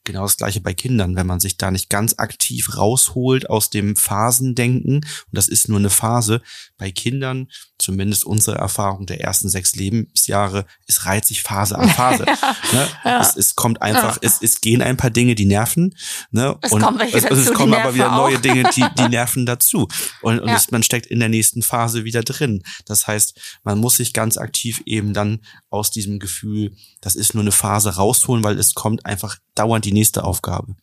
Genau 0.06 0.24
das 0.24 0.38
gleiche 0.38 0.62
bei 0.62 0.74
Kindern, 0.74 1.16
wenn 1.16 1.28
man 1.28 1.40
sich 1.40 1.58
da 1.58 1.70
nicht 1.72 1.90
ganz 1.90 2.16
aktiv 2.18 2.78
rausholt 2.78 3.50
aus 3.50 3.70
dem 3.70 3.96
Phasendenken 3.96 4.96
und 4.96 5.06
das 5.32 5.48
ist 5.48 5.70
nur 5.70 5.78
eine 5.78 5.90
Phase. 5.90 6.42
Bei 6.78 6.90
Kindern, 6.92 7.48
zumindest 7.78 8.26
unsere 8.26 8.58
Erfahrung 8.58 9.06
der 9.06 9.22
ersten 9.22 9.50
sechs 9.50 9.76
Lebensjahre, 9.76 10.66
es 10.88 11.06
reiht 11.06 11.26
sich 11.26 11.44
Phase 11.44 11.78
an 11.78 11.90
Phase. 11.90 12.26
ne? 12.74 12.88
Ja. 13.04 13.22
es, 13.22 13.36
es 13.36 13.56
kommt 13.56 13.82
einfach, 13.82 14.18
es, 14.22 14.42
es 14.42 14.62
gehen 14.62 14.82
ein 14.82 14.98
paar 14.98 15.10
Dinge, 15.12 15.36
die 15.36 15.46
nerven. 15.46 15.96
Ne? 16.32 16.58
Es 16.62 16.72
und 16.72 16.82
kommen 16.82 17.00
es, 17.02 17.14
es 17.14 17.24
dazu, 17.24 17.36
die 17.36 17.54
kommen 17.54 17.74
aber 17.74 17.94
wieder 17.94 18.10
neue 18.10 18.38
auch. 18.38 18.42
Dinge, 18.42 18.64
die, 18.76 18.86
die 18.98 19.08
nerven 19.10 19.46
dazu. 19.46 19.88
Und, 20.22 20.40
und 20.40 20.48
Ja. 20.48 20.56
es, 20.56 20.72
man 20.72 20.82
steckt 20.82 21.06
in 21.06 21.20
der 21.20 21.30
nächsten 21.30 21.62
Phase 21.62 22.04
wieder 22.04 22.24
drin. 22.24 22.64
Das 22.86 23.06
heißt, 23.06 23.60
man 23.64 23.78
muss 23.80 23.98
sich 23.98 24.14
ganz 24.14 24.38
aktiv 24.38 24.82
eben 24.86 25.14
dann 25.14 25.42
aus 25.70 25.92
diesem 25.92 26.20
Gefühl, 26.20 26.76
das 27.02 27.16
ist 27.16 27.34
nur 27.34 27.44
eine 27.44 27.52
Phase 27.52 27.96
rausholen, 27.96 28.44
weil 28.44 28.58
es 28.58 28.74
kommt 28.74 29.06
einfach 29.06 29.38
dauernd 29.56 29.86
die 29.86 29.89
nächste 29.92 30.24
Aufgabe. 30.24 30.76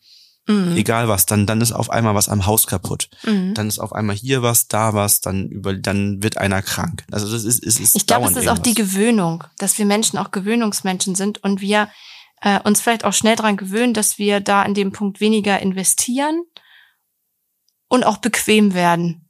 Mhm. 0.47 0.77
Egal 0.77 1.09
was, 1.09 1.25
dann, 1.25 1.45
dann 1.45 1.59
ist 1.59 1.73
auf 1.73 1.89
einmal 1.89 2.15
was 2.15 2.29
am 2.29 2.45
Haus 2.45 2.67
kaputt. 2.67 3.09
Mhm. 3.23 3.53
Dann 3.53 3.67
ist 3.67 3.79
auf 3.79 3.93
einmal 3.93 4.15
hier 4.15 4.41
was, 4.41 4.67
da 4.67 4.93
was, 4.93 5.19
dann 5.19 5.49
über, 5.49 5.73
dann 5.73 6.23
wird 6.23 6.37
einer 6.37 6.61
krank. 6.61 7.03
Also 7.11 7.29
das 7.29 7.43
ist, 7.43 7.63
es 7.63 7.79
ist 7.79 7.95
Ich 7.95 8.05
glaube, 8.05 8.27
es 8.27 8.37
ist 8.37 8.47
auch 8.47 8.57
die 8.57 8.69
irgendwas. 8.69 8.95
Gewöhnung, 8.95 9.43
dass 9.57 9.77
wir 9.77 9.85
Menschen 9.85 10.17
auch 10.17 10.31
Gewöhnungsmenschen 10.31 11.15
sind 11.15 11.43
und 11.43 11.59
wir 11.59 11.89
äh, 12.41 12.59
uns 12.61 12.81
vielleicht 12.81 13.03
auch 13.03 13.13
schnell 13.13 13.35
dran 13.35 13.57
gewöhnen, 13.57 13.93
dass 13.93 14.17
wir 14.17 14.39
da 14.39 14.63
in 14.63 14.73
dem 14.73 14.91
Punkt 14.93 15.19
weniger 15.19 15.59
investieren 15.59 16.43
und 17.89 18.05
auch 18.05 18.17
bequem 18.17 18.73
werden. 18.73 19.27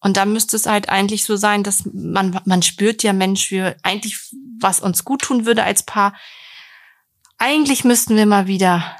Und 0.00 0.16
da 0.16 0.26
müsste 0.26 0.56
es 0.56 0.66
halt 0.66 0.90
eigentlich 0.90 1.24
so 1.24 1.36
sein, 1.36 1.62
dass 1.62 1.84
man, 1.92 2.38
man 2.44 2.62
spürt 2.62 3.02
ja, 3.02 3.12
Mensch, 3.12 3.50
wir 3.50 3.76
eigentlich, 3.82 4.18
was 4.60 4.80
uns 4.80 5.04
gut 5.04 5.22
tun 5.22 5.46
würde 5.46 5.64
als 5.64 5.82
Paar. 5.82 6.14
Eigentlich 7.38 7.84
müssten 7.84 8.16
wir 8.16 8.26
mal 8.26 8.46
wieder 8.46 8.96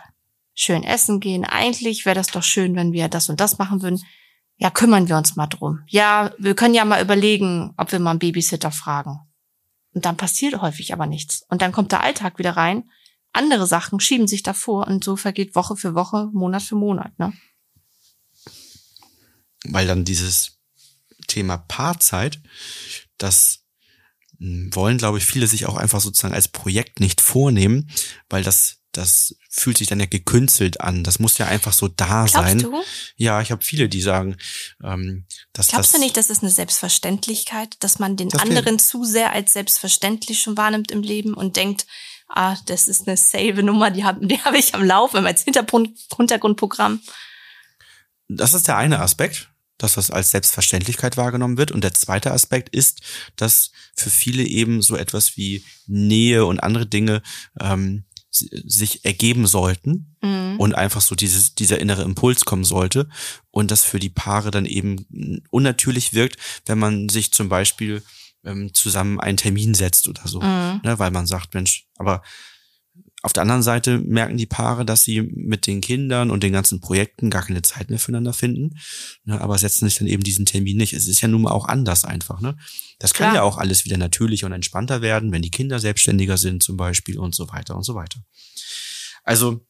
schön 0.54 0.82
essen 0.82 1.20
gehen. 1.20 1.44
Eigentlich 1.44 2.04
wäre 2.04 2.14
das 2.14 2.28
doch 2.28 2.42
schön, 2.42 2.76
wenn 2.76 2.92
wir 2.92 3.08
das 3.08 3.28
und 3.28 3.40
das 3.40 3.58
machen 3.58 3.82
würden. 3.82 4.02
Ja, 4.56 4.70
kümmern 4.70 5.08
wir 5.08 5.16
uns 5.16 5.36
mal 5.36 5.46
drum. 5.46 5.80
Ja, 5.88 6.32
wir 6.38 6.54
können 6.54 6.74
ja 6.74 6.84
mal 6.84 7.02
überlegen, 7.02 7.74
ob 7.76 7.90
wir 7.90 7.98
mal 7.98 8.10
einen 8.10 8.18
Babysitter 8.18 8.70
fragen. 8.70 9.20
Und 9.92 10.04
dann 10.04 10.16
passiert 10.16 10.60
häufig 10.60 10.92
aber 10.92 11.06
nichts. 11.06 11.44
Und 11.48 11.62
dann 11.62 11.72
kommt 11.72 11.92
der 11.92 12.02
Alltag 12.02 12.38
wieder 12.38 12.56
rein. 12.56 12.88
Andere 13.32 13.66
Sachen 13.66 13.98
schieben 13.98 14.28
sich 14.28 14.42
davor 14.42 14.86
und 14.86 15.02
so 15.02 15.16
vergeht 15.16 15.54
Woche 15.54 15.76
für 15.76 15.94
Woche, 15.94 16.28
Monat 16.32 16.62
für 16.62 16.76
Monat. 16.76 17.18
Ne? 17.18 17.32
weil 19.64 19.86
dann 19.86 20.04
dieses 20.04 20.58
Thema 21.26 21.56
Paarzeit, 21.56 22.40
das 23.18 23.63
wollen, 24.72 24.98
glaube 24.98 25.18
ich, 25.18 25.24
viele 25.24 25.46
sich 25.46 25.66
auch 25.66 25.76
einfach 25.76 26.00
sozusagen 26.00 26.34
als 26.34 26.48
Projekt 26.48 27.00
nicht 27.00 27.20
vornehmen, 27.20 27.90
weil 28.28 28.42
das 28.42 28.78
das 28.96 29.36
fühlt 29.50 29.78
sich 29.78 29.88
dann 29.88 30.00
ja 30.00 30.06
gekünstelt 30.06 30.80
an. 30.80 31.04
Das 31.04 31.18
muss 31.18 31.38
ja 31.38 31.46
einfach 31.46 31.72
so 31.72 31.88
da 31.88 32.26
Glaubst 32.26 32.34
sein. 32.34 32.58
du? 32.58 32.82
Ja, 33.16 33.40
ich 33.40 33.50
habe 33.50 33.64
viele, 33.64 33.88
die 33.88 34.00
sagen, 34.00 34.36
ähm, 34.82 35.26
dass 35.52 35.68
Glaubst 35.68 35.92
das 35.92 36.00
du 36.00 36.04
nicht, 36.04 36.16
das 36.16 36.30
ist 36.30 36.42
eine 36.42 36.50
Selbstverständlichkeit, 36.50 37.76
dass 37.80 37.98
man 37.98 38.16
den 38.16 38.28
Das 38.28 38.42
anderen 38.42 38.78
zu 38.78 39.04
sehr 39.04 39.32
als 39.32 39.52
selbstverständlich 39.52 40.40
schon 40.40 40.56
wahrnimmt 40.56 40.90
im 40.90 41.02
Leben 41.02 41.34
und 41.34 41.56
denkt, 41.56 41.86
ah, 42.28 42.56
das 42.66 42.88
ist 42.88 43.06
eine 43.06 43.16
safe 43.16 43.62
Nummer, 43.62 43.90
die 43.90 44.04
habe 44.04 44.26
die 44.26 44.40
hab 44.40 44.54
ich 44.54 44.74
am 44.74 44.84
Laufen 44.84 45.26
als 45.26 45.42
Hintergrund, 45.42 45.98
Hintergrundprogramm. 46.16 47.00
Das 48.28 48.54
ist 48.54 48.68
der 48.68 48.76
eine 48.76 49.00
Aspekt, 49.00 49.50
dass 49.78 49.94
das 49.94 50.10
als 50.10 50.30
Selbstverständlichkeit 50.30 51.16
wahrgenommen 51.16 51.56
wird. 51.58 51.72
Und 51.72 51.82
der 51.84 51.94
zweite 51.94 52.32
Aspekt 52.32 52.74
ist, 52.74 53.00
dass 53.36 53.72
für 53.96 54.10
viele 54.10 54.44
eben 54.44 54.82
so 54.82 54.96
etwas 54.96 55.36
wie 55.36 55.64
Nähe 55.86 56.44
und 56.46 56.60
andere 56.62 56.86
Dinge 56.86 57.22
ähm, 57.60 58.04
si- 58.30 58.50
sich 58.66 59.04
ergeben 59.04 59.46
sollten 59.46 60.16
Mhm. 60.22 60.56
und 60.58 60.74
einfach 60.74 61.00
so 61.00 61.14
dieses, 61.14 61.54
dieser 61.54 61.80
innere 61.80 62.02
Impuls 62.02 62.44
kommen 62.44 62.64
sollte 62.64 63.08
und 63.50 63.70
das 63.70 63.82
für 63.84 63.98
die 63.98 64.10
Paare 64.10 64.50
dann 64.50 64.64
eben 64.66 65.42
unnatürlich 65.50 66.14
wirkt, 66.14 66.36
wenn 66.66 66.78
man 66.78 67.08
sich 67.08 67.32
zum 67.32 67.48
Beispiel 67.48 68.02
ähm, 68.44 68.72
zusammen 68.74 69.20
einen 69.20 69.36
Termin 69.38 69.74
setzt 69.74 70.08
oder 70.08 70.26
so, 70.26 70.40
Mhm. 70.40 70.80
ne, 70.84 70.98
weil 70.98 71.10
man 71.10 71.26
sagt, 71.26 71.54
Mensch, 71.54 71.86
aber 71.96 72.22
auf 73.24 73.32
der 73.32 73.40
anderen 73.40 73.62
Seite 73.62 74.00
merken 74.00 74.36
die 74.36 74.44
Paare, 74.44 74.84
dass 74.84 75.02
sie 75.02 75.22
mit 75.22 75.66
den 75.66 75.80
Kindern 75.80 76.30
und 76.30 76.42
den 76.42 76.52
ganzen 76.52 76.82
Projekten 76.82 77.30
gar 77.30 77.42
keine 77.42 77.62
Zeit 77.62 77.88
mehr 77.88 77.98
füreinander 77.98 78.34
finden, 78.34 78.78
ne, 79.24 79.40
aber 79.40 79.56
setzen 79.56 79.88
sich 79.88 79.96
dann 79.96 80.08
eben 80.08 80.22
diesen 80.22 80.44
Termin 80.44 80.76
nicht. 80.76 80.92
Es 80.92 81.08
ist 81.08 81.22
ja 81.22 81.28
nun 81.28 81.40
mal 81.40 81.52
auch 81.52 81.66
anders 81.66 82.04
einfach. 82.04 82.42
Ne? 82.42 82.54
Das 82.98 83.14
kann 83.14 83.30
Klar. 83.30 83.36
ja 83.36 83.42
auch 83.42 83.56
alles 83.56 83.86
wieder 83.86 83.96
natürlicher 83.96 84.44
und 84.46 84.52
entspannter 84.52 85.00
werden, 85.00 85.32
wenn 85.32 85.40
die 85.40 85.50
Kinder 85.50 85.78
selbstständiger 85.78 86.36
sind 86.36 86.62
zum 86.62 86.76
Beispiel 86.76 87.18
und 87.18 87.34
so 87.34 87.48
weiter 87.48 87.76
und 87.76 87.84
so 87.84 87.94
weiter. 87.94 88.20
Also 89.22 89.64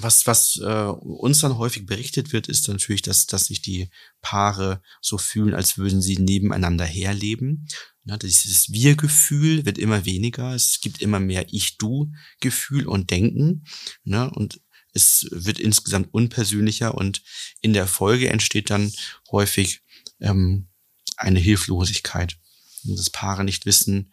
was, 0.00 0.26
was 0.26 0.58
äh, 0.58 0.84
uns 0.84 1.40
dann 1.40 1.58
häufig 1.58 1.86
berichtet 1.86 2.32
wird, 2.32 2.48
ist 2.48 2.68
natürlich, 2.68 3.02
dass, 3.02 3.26
dass 3.26 3.46
sich 3.46 3.62
die 3.62 3.90
Paare 4.20 4.82
so 5.00 5.18
fühlen, 5.18 5.54
als 5.54 5.76
würden 5.78 6.00
sie 6.00 6.18
nebeneinander 6.18 6.84
herleben. 6.84 7.66
Ne, 8.04 8.18
dieses 8.18 8.72
Wir-Gefühl 8.72 9.64
wird 9.64 9.78
immer 9.78 10.04
weniger. 10.04 10.54
Es 10.54 10.80
gibt 10.80 11.02
immer 11.02 11.20
mehr 11.20 11.46
Ich-Du-Gefühl 11.52 12.86
und 12.86 13.10
Denken. 13.10 13.64
Ne, 14.04 14.30
und 14.30 14.60
es 14.92 15.26
wird 15.30 15.58
insgesamt 15.58 16.12
unpersönlicher 16.12 16.94
und 16.94 17.22
in 17.60 17.72
der 17.72 17.86
Folge 17.86 18.28
entsteht 18.28 18.70
dann 18.70 18.92
häufig 19.30 19.82
ähm, 20.20 20.68
eine 21.16 21.40
Hilflosigkeit. 21.40 22.36
Und 22.84 22.98
dass 22.98 23.10
Paare 23.10 23.44
nicht 23.44 23.66
wissen, 23.66 24.12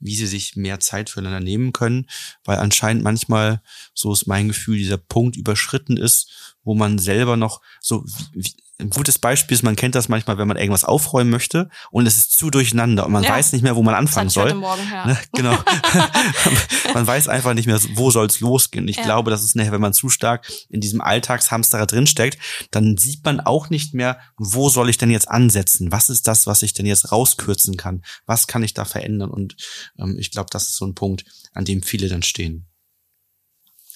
wie 0.00 0.16
sie 0.16 0.26
sich 0.26 0.56
mehr 0.56 0.80
Zeit 0.80 1.10
füreinander 1.10 1.40
nehmen 1.40 1.72
können, 1.72 2.06
weil 2.44 2.58
anscheinend 2.58 3.04
manchmal, 3.04 3.62
so 3.94 4.12
ist 4.12 4.26
mein 4.26 4.48
Gefühl, 4.48 4.78
dieser 4.78 4.98
Punkt 4.98 5.36
überschritten 5.36 5.96
ist, 5.96 6.56
wo 6.64 6.74
man 6.74 6.98
selber 6.98 7.36
noch 7.36 7.60
so, 7.80 8.04
wie, 8.32 8.52
ein 8.80 8.90
gutes 8.90 9.18
Beispiel 9.18 9.54
ist, 9.54 9.62
man 9.62 9.76
kennt 9.76 9.94
das 9.94 10.08
manchmal, 10.08 10.38
wenn 10.38 10.48
man 10.48 10.56
irgendwas 10.56 10.84
aufräumen 10.84 11.30
möchte 11.30 11.68
und 11.90 12.06
es 12.06 12.16
ist 12.16 12.32
zu 12.32 12.50
durcheinander 12.50 13.06
und 13.06 13.12
man 13.12 13.22
Ja. 13.22 13.30
weiß 13.30 13.52
nicht 13.52 13.62
mehr, 13.62 13.76
wo 13.76 13.82
man 13.82 13.94
anfangen 13.94 14.30
soll. 14.30 14.54
Morgen, 14.54 14.82
ja. 14.90 15.06
Ne, 15.06 15.18
genau. 15.32 15.56
man 16.94 17.06
weiß 17.06 17.28
einfach 17.28 17.54
nicht 17.54 17.66
mehr, 17.66 17.78
wo 17.94 18.10
soll's 18.10 18.40
losgehen. 18.40 18.88
Ich 18.88 18.96
Ja. 18.96 19.04
glaube, 19.04 19.30
das 19.30 19.44
ist 19.44 19.54
nachher, 19.56 19.72
wenn 19.72 19.80
man 19.80 19.92
zu 19.92 20.08
stark 20.08 20.50
in 20.68 20.80
diesem 20.80 21.00
Alltagshamsterer 21.00 21.86
drinsteckt, 21.86 22.38
dann 22.70 22.96
sieht 22.96 23.24
man 23.24 23.40
auch 23.40 23.70
nicht 23.70 23.94
mehr, 23.94 24.18
wo 24.36 24.68
soll 24.68 24.88
ich 24.90 24.98
denn 24.98 25.10
jetzt 25.10 25.28
ansetzen? 25.28 25.92
Was 25.92 26.08
ist 26.10 26.26
das, 26.26 26.46
was 26.46 26.62
ich 26.62 26.72
denn 26.72 26.86
jetzt 26.86 27.12
rauskürzen 27.12 27.76
kann? 27.76 28.02
Was 28.26 28.46
kann 28.46 28.62
ich 28.62 28.74
da 28.74 28.84
verändern? 28.84 29.30
Und 29.30 29.56
ähm, 29.98 30.16
ich 30.18 30.30
glaube, 30.30 30.48
das 30.50 30.68
ist 30.68 30.76
so 30.76 30.86
ein 30.86 30.94
Punkt, 30.94 31.24
an 31.52 31.64
dem 31.64 31.82
viele 31.82 32.08
dann 32.08 32.22
stehen. 32.22 32.66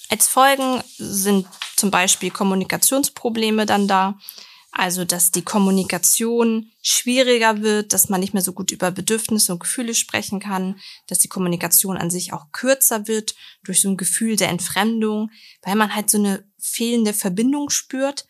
Als 0.09 0.27
Folgen 0.27 0.83
sind 0.97 1.47
zum 1.75 1.89
Beispiel 1.89 2.29
Kommunikationsprobleme 2.29 3.65
dann 3.65 3.87
da. 3.87 4.15
Also, 4.77 5.05
dass 5.05 5.31
die 5.31 5.41
Kommunikation 5.41 6.69
schwieriger 6.81 7.61
wird, 7.61 7.93
dass 7.93 8.09
man 8.09 8.19
nicht 8.19 8.33
mehr 8.33 8.43
so 8.43 8.51
gut 8.51 8.71
über 8.71 8.91
Bedürfnisse 8.91 9.53
und 9.53 9.59
Gefühle 9.59 9.95
sprechen 9.95 10.41
kann, 10.41 10.77
dass 11.07 11.19
die 11.19 11.29
Kommunikation 11.29 11.95
an 11.95 12.09
sich 12.09 12.33
auch 12.33 12.51
kürzer 12.51 13.07
wird 13.07 13.35
durch 13.63 13.79
so 13.79 13.87
ein 13.87 13.95
Gefühl 13.95 14.35
der 14.35 14.49
Entfremdung, 14.49 15.31
weil 15.61 15.75
man 15.75 15.95
halt 15.95 16.09
so 16.09 16.17
eine 16.17 16.43
fehlende 16.59 17.13
Verbindung 17.13 17.69
spürt. 17.69 18.27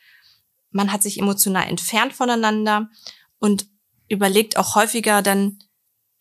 Man 0.69 0.91
hat 0.91 1.01
sich 1.01 1.17
emotional 1.17 1.67
entfernt 1.67 2.13
voneinander 2.13 2.91
und 3.39 3.65
überlegt 4.07 4.57
auch 4.57 4.75
häufiger 4.75 5.23
dann, 5.23 5.57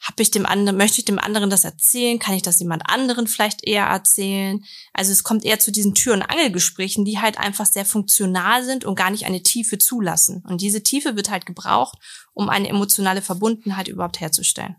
habe 0.04 0.22
ich 0.22 0.30
dem 0.30 0.44
anderen, 0.44 0.76
möchte 0.76 0.98
ich 0.98 1.06
dem 1.06 1.18
anderen 1.18 1.48
das 1.48 1.64
erzählen? 1.64 2.18
Kann 2.18 2.34
ich 2.34 2.42
das 2.42 2.60
jemand 2.60 2.82
anderen 2.86 3.26
vielleicht 3.26 3.66
eher 3.66 3.86
erzählen? 3.86 4.62
Also 4.92 5.12
es 5.12 5.24
kommt 5.24 5.46
eher 5.46 5.58
zu 5.58 5.72
diesen 5.72 5.94
Tür- 5.94 6.12
und 6.12 6.22
Angelgesprächen, 6.22 7.06
die 7.06 7.20
halt 7.20 7.38
einfach 7.38 7.64
sehr 7.64 7.86
funktional 7.86 8.62
sind 8.64 8.84
und 8.84 8.96
gar 8.96 9.10
nicht 9.10 9.24
eine 9.24 9.42
Tiefe 9.42 9.78
zulassen. 9.78 10.44
Und 10.46 10.60
diese 10.60 10.82
Tiefe 10.82 11.16
wird 11.16 11.30
halt 11.30 11.46
gebraucht, 11.46 11.98
um 12.34 12.50
eine 12.50 12.68
emotionale 12.68 13.22
Verbundenheit 13.22 13.88
überhaupt 13.88 14.20
herzustellen. 14.20 14.76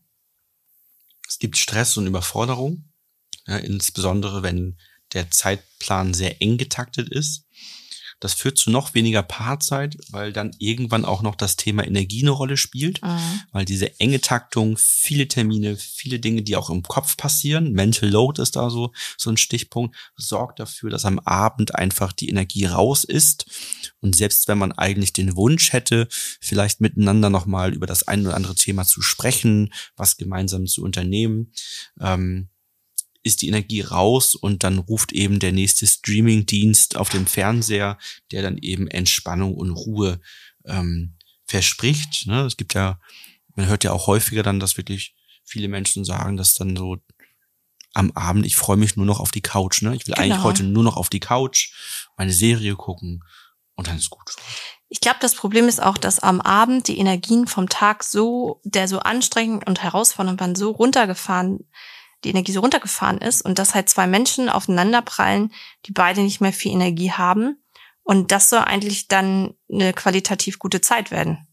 Es 1.27 1.39
gibt 1.39 1.57
Stress 1.57 1.97
und 1.97 2.05
Überforderung, 2.05 2.91
ja, 3.47 3.57
insbesondere 3.57 4.43
wenn 4.43 4.77
der 5.13 5.31
Zeitplan 5.31 6.13
sehr 6.13 6.39
eng 6.43 6.59
getaktet 6.59 7.09
ist. 7.09 7.45
Das 8.19 8.33
führt 8.33 8.57
zu 8.57 8.69
noch 8.71 8.93
weniger 8.93 9.23
Paarzeit, 9.23 9.97
weil 10.09 10.31
dann 10.31 10.51
irgendwann 10.59 11.05
auch 11.05 11.21
noch 11.21 11.35
das 11.35 11.57
Thema 11.57 11.85
Energie 11.85 12.21
eine 12.21 12.31
Rolle 12.31 12.57
spielt, 12.57 13.01
Mhm. 13.01 13.41
weil 13.51 13.65
diese 13.65 13.99
enge 13.99 14.21
Taktung, 14.21 14.77
viele 14.77 15.27
Termine, 15.27 15.75
viele 15.75 16.19
Dinge, 16.19 16.41
die 16.41 16.55
auch 16.55 16.69
im 16.69 16.83
Kopf 16.83 17.17
passieren, 17.17 17.73
Mental 17.73 18.09
Load 18.09 18.41
ist 18.41 18.55
da 18.55 18.69
so, 18.69 18.93
so 19.17 19.29
ein 19.29 19.37
Stichpunkt, 19.37 19.95
sorgt 20.15 20.59
dafür, 20.59 20.89
dass 20.89 21.05
am 21.05 21.19
Abend 21.19 21.75
einfach 21.75 22.13
die 22.13 22.29
Energie 22.29 22.65
raus 22.65 23.03
ist. 23.03 23.45
Und 23.99 24.15
selbst 24.15 24.47
wenn 24.47 24.57
man 24.57 24.71
eigentlich 24.71 25.13
den 25.13 25.35
Wunsch 25.35 25.73
hätte, 25.73 26.07
vielleicht 26.39 26.81
miteinander 26.81 27.29
nochmal 27.29 27.73
über 27.73 27.85
das 27.87 28.07
ein 28.07 28.25
oder 28.25 28.35
andere 28.35 28.55
Thema 28.55 28.85
zu 28.85 29.01
sprechen, 29.01 29.73
was 29.95 30.17
gemeinsam 30.17 30.67
zu 30.67 30.83
unternehmen, 30.83 31.51
ähm, 31.99 32.49
ist 33.25 33.41
die 33.41 33.47
Energie 33.47 33.81
raus 33.81 34.35
und 34.35 34.63
dann 34.63 34.77
ruft 34.77 35.11
eben 35.11 35.39
der 35.39 35.51
nächste 35.51 35.87
Streaming-Dienst 35.87 36.95
auf 36.95 37.09
dem 37.09 37.25
Fernseher, 37.25 37.97
der 38.31 38.43
dann 38.43 38.57
eben 38.59 38.87
Entspannung 38.87 39.55
und 39.55 39.71
Ruhe 39.71 40.21
ähm, 40.65 41.15
verspricht. 41.47 42.27
Ne? 42.27 42.41
Es 42.45 42.55
gibt 42.55 42.75
ja, 42.75 42.99
man 43.55 43.65
hört 43.65 43.83
ja 43.83 43.91
auch 43.91 44.05
häufiger 44.05 44.43
dann, 44.43 44.59
dass 44.59 44.77
wirklich 44.77 45.15
viele 45.43 45.67
Menschen 45.67 46.05
sagen, 46.05 46.37
dass 46.37 46.53
dann 46.53 46.75
so 46.75 46.97
am 47.93 48.11
Abend, 48.11 48.45
ich 48.45 48.55
freue 48.55 48.77
mich 48.77 48.95
nur 48.95 49.07
noch 49.07 49.19
auf 49.19 49.31
die 49.31 49.41
Couch. 49.41 49.81
Ne? 49.81 49.95
Ich 49.95 50.05
will 50.05 50.13
eigentlich 50.13 50.33
Genau. 50.33 50.43
heute 50.43 50.63
nur 50.63 50.83
noch 50.83 50.97
auf 50.97 51.09
die 51.09 51.19
Couch, 51.19 51.73
meine 52.17 52.33
Serie 52.33 52.75
gucken 52.75 53.23
und 53.73 53.87
dann 53.87 53.97
ist 53.97 54.11
gut. 54.11 54.35
Ich 54.87 54.99
glaube, 54.99 55.17
das 55.19 55.33
Problem 55.33 55.67
ist 55.67 55.81
auch, 55.81 55.97
dass 55.97 56.19
am 56.19 56.41
Abend 56.41 56.87
die 56.87 56.99
Energien 56.99 57.47
vom 57.47 57.69
Tag 57.69 58.03
so, 58.03 58.61
der 58.63 58.87
so 58.87 58.99
anstrengend 58.99 59.65
und 59.65 59.81
herausfordernd 59.81 60.39
waren, 60.39 60.55
so 60.55 60.69
runtergefahren, 60.69 61.67
die 62.23 62.29
Energie 62.29 62.51
so 62.51 62.61
runtergefahren 62.61 63.19
ist 63.19 63.41
und 63.41 63.59
dass 63.59 63.75
halt 63.75 63.89
zwei 63.89 64.07
Menschen 64.07 64.49
aufeinanderprallen, 64.49 65.53
die 65.85 65.91
beide 65.91 66.21
nicht 66.21 66.41
mehr 66.41 66.53
viel 66.53 66.71
Energie 66.71 67.11
haben. 67.11 67.61
Und 68.03 68.31
das 68.31 68.49
soll 68.49 68.59
eigentlich 68.59 69.07
dann 69.07 69.55
eine 69.71 69.93
qualitativ 69.93 70.59
gute 70.59 70.81
Zeit 70.81 71.11
werden. 71.11 71.47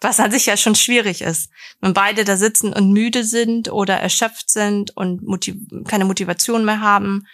Was 0.00 0.20
an 0.20 0.30
sich 0.30 0.46
ja 0.46 0.56
schon 0.56 0.74
schwierig 0.74 1.22
ist. 1.22 1.50
Wenn 1.80 1.92
beide 1.92 2.24
da 2.24 2.36
sitzen 2.36 2.72
und 2.72 2.92
müde 2.92 3.24
sind 3.24 3.70
oder 3.70 3.96
erschöpft 3.98 4.48
sind 4.50 4.96
und 4.96 5.22
motiv 5.22 5.56
keine 5.86 6.04
Motivation 6.04 6.64
mehr 6.64 6.80
haben. 6.80 7.26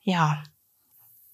Ja, 0.00 0.42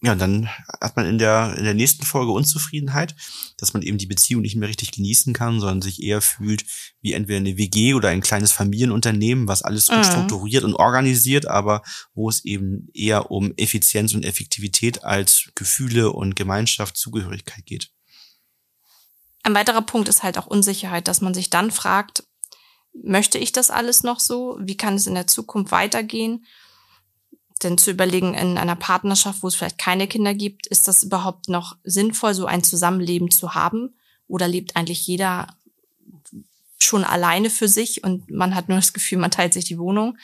Ja, 0.00 0.12
und 0.12 0.20
dann 0.20 0.48
hat 0.80 0.94
man 0.94 1.06
in 1.06 1.18
der, 1.18 1.56
in 1.58 1.64
der 1.64 1.74
nächsten 1.74 2.04
Folge 2.06 2.30
Unzufriedenheit, 2.30 3.16
dass 3.56 3.72
man 3.72 3.82
eben 3.82 3.98
die 3.98 4.06
Beziehung 4.06 4.42
nicht 4.42 4.54
mehr 4.54 4.68
richtig 4.68 4.92
genießen 4.92 5.32
kann, 5.34 5.58
sondern 5.58 5.82
sich 5.82 6.00
eher 6.00 6.20
fühlt 6.20 6.64
wie 7.00 7.14
entweder 7.14 7.38
eine 7.38 7.56
WG 7.56 7.94
oder 7.94 8.08
ein 8.10 8.20
kleines 8.20 8.52
Familienunternehmen, 8.52 9.48
was 9.48 9.62
alles 9.62 9.88
gut 9.88 9.98
Mhm. 9.98 10.04
strukturiert 10.04 10.62
und 10.62 10.74
organisiert, 10.74 11.48
aber 11.48 11.82
wo 12.14 12.28
es 12.28 12.44
eben 12.44 12.88
eher 12.94 13.32
um 13.32 13.52
Effizienz 13.56 14.14
und 14.14 14.24
Effektivität 14.24 15.02
als 15.02 15.50
Gefühle 15.56 16.12
und 16.12 16.36
Gemeinschaft, 16.36 16.96
Zugehörigkeit 16.96 17.66
geht. 17.66 17.90
Ein 19.42 19.54
weiterer 19.54 19.82
Punkt 19.82 20.08
ist 20.08 20.22
halt 20.22 20.38
auch 20.38 20.46
Unsicherheit, 20.46 21.08
dass 21.08 21.20
man 21.20 21.34
sich 21.34 21.50
dann 21.50 21.72
fragt, 21.72 22.22
möchte 22.92 23.38
ich 23.38 23.50
das 23.50 23.70
alles 23.70 24.04
noch 24.04 24.20
so? 24.20 24.58
Wie 24.60 24.76
kann 24.76 24.94
es 24.94 25.08
in 25.08 25.14
der 25.14 25.26
Zukunft 25.26 25.72
weitergehen? 25.72 26.44
Denn 27.62 27.78
zu 27.78 27.90
überlegen, 27.90 28.34
in 28.34 28.56
einer 28.58 28.76
Partnerschaft, 28.76 29.42
wo 29.42 29.48
es 29.48 29.56
vielleicht 29.56 29.78
keine 29.78 30.06
Kinder 30.06 30.34
gibt, 30.34 30.66
ist 30.68 30.86
das 30.86 31.02
überhaupt 31.02 31.48
noch 31.48 31.76
sinnvoll, 31.84 32.34
so 32.34 32.46
ein 32.46 32.62
Zusammenleben 32.62 33.30
zu 33.30 33.54
haben? 33.54 33.96
Oder 34.28 34.46
lebt 34.46 34.76
eigentlich 34.76 35.06
jeder 35.06 35.48
schon 36.78 37.04
alleine 37.04 37.50
für 37.50 37.68
sich 37.68 38.04
und 38.04 38.30
man 38.30 38.54
hat 38.54 38.68
nur 38.68 38.78
das 38.78 38.92
Gefühl, 38.92 39.18
man 39.18 39.30
teilt 39.30 39.54
sich 39.54 39.64
die 39.64 39.78
Wohnung? 39.78 40.16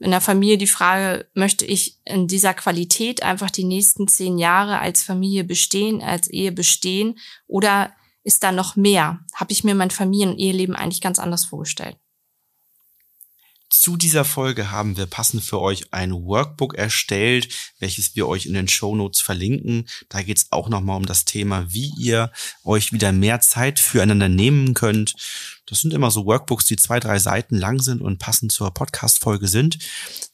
In 0.00 0.10
der 0.10 0.20
Familie 0.20 0.58
die 0.58 0.66
Frage, 0.66 1.28
möchte 1.34 1.66
ich 1.66 1.98
in 2.04 2.26
dieser 2.26 2.54
Qualität 2.54 3.22
einfach 3.22 3.50
die 3.50 3.64
nächsten 3.64 4.08
zehn 4.08 4.38
Jahre 4.38 4.78
als 4.78 5.02
Familie 5.02 5.44
bestehen, 5.44 6.02
als 6.02 6.26
Ehe 6.28 6.52
bestehen? 6.52 7.18
Oder 7.46 7.92
ist 8.24 8.42
da 8.42 8.50
noch 8.50 8.76
mehr? 8.76 9.20
Habe 9.34 9.52
ich 9.52 9.62
mir 9.62 9.74
mein 9.74 9.90
Familien- 9.90 10.30
und 10.30 10.38
Eheleben 10.38 10.74
eigentlich 10.74 11.02
ganz 11.02 11.18
anders 11.18 11.44
vorgestellt? 11.44 11.98
Zu 13.72 13.96
dieser 13.96 14.24
Folge 14.24 14.72
haben 14.72 14.96
wir 14.96 15.06
passend 15.06 15.44
für 15.44 15.60
euch 15.60 15.94
ein 15.94 16.12
Workbook 16.12 16.74
erstellt, 16.74 17.54
welches 17.78 18.16
wir 18.16 18.26
euch 18.26 18.46
in 18.46 18.54
den 18.54 18.66
Show 18.66 18.96
Notes 18.96 19.20
verlinken. 19.20 19.88
Da 20.08 20.22
geht 20.22 20.38
es 20.38 20.50
auch 20.50 20.68
nochmal 20.68 20.96
um 20.96 21.06
das 21.06 21.24
Thema, 21.24 21.72
wie 21.72 21.92
ihr 21.96 22.32
euch 22.64 22.92
wieder 22.92 23.12
mehr 23.12 23.40
Zeit 23.40 23.78
füreinander 23.78 24.28
nehmen 24.28 24.74
könnt. 24.74 25.14
Das 25.66 25.82
sind 25.82 25.94
immer 25.94 26.10
so 26.10 26.26
Workbooks, 26.26 26.64
die 26.64 26.74
zwei, 26.74 26.98
drei 26.98 27.20
Seiten 27.20 27.56
lang 27.56 27.80
sind 27.80 28.02
und 28.02 28.18
passend 28.18 28.50
zur 28.50 28.74
Podcast-Folge 28.74 29.46
sind. 29.46 29.78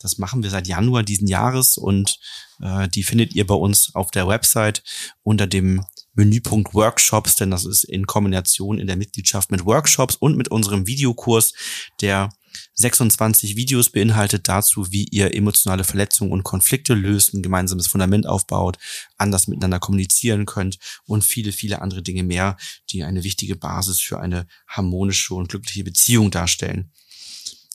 Das 0.01 0.17
machen 0.17 0.43
wir 0.43 0.49
seit 0.49 0.67
Januar 0.67 1.03
diesen 1.03 1.29
Jahres 1.29 1.77
und 1.77 2.19
äh, 2.63 2.89
die 2.89 3.03
findet 3.03 3.35
ihr 3.35 3.47
bei 3.47 3.55
uns 3.55 3.95
auf 3.95 4.11
der 4.11 4.27
Website 4.27 4.83
unter 5.23 5.47
dem 5.47 5.85
Menüpunkt 6.15 6.73
Workshops, 6.73 7.37
denn 7.37 7.51
das 7.51 7.67
ist 7.67 7.85
in 7.85 8.07
Kombination 8.07 8.79
in 8.79 8.87
der 8.87 8.97
Mitgliedschaft 8.97 9.51
mit 9.51 9.67
Workshops 9.67 10.17
und 10.17 10.39
mit 10.39 10.49
unserem 10.49 10.87
Videokurs, 10.87 11.53
der 12.01 12.31
26 12.75 13.57
Videos 13.57 13.91
beinhaltet 13.91 14.49
dazu, 14.49 14.93
wie 14.93 15.05
ihr 15.05 15.35
emotionale 15.35 15.85
Verletzungen 15.85 16.33
und 16.33 16.45
Konflikte 16.45 16.95
löst, 16.95 17.35
ein 17.35 17.43
gemeinsames 17.43 17.87
Fundament 17.87 18.27
aufbaut, 18.27 18.79
anders 19.17 19.49
miteinander 19.49 19.79
kommunizieren 19.79 20.47
könnt 20.47 20.79
und 21.05 21.25
viele, 21.25 21.53
viele 21.53 21.83
andere 21.83 22.03
Dinge 22.03 22.23
mehr, 22.23 22.57
die 22.91 23.05
eine 23.05 23.25
wichtige 23.25 23.57
Basis 23.57 24.01
für 24.01 24.21
eine 24.21 24.47
harmonische 24.69 25.35
und 25.35 25.49
glückliche 25.49 25.85
Beziehung 25.85 26.31
darstellen. 26.31 26.93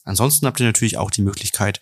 Ansonsten 0.04 0.46
habt 0.46 0.60
ihr 0.60 0.66
natürlich 0.66 0.96
auch 0.96 1.10
die 1.10 1.22
Möglichkeit, 1.22 1.80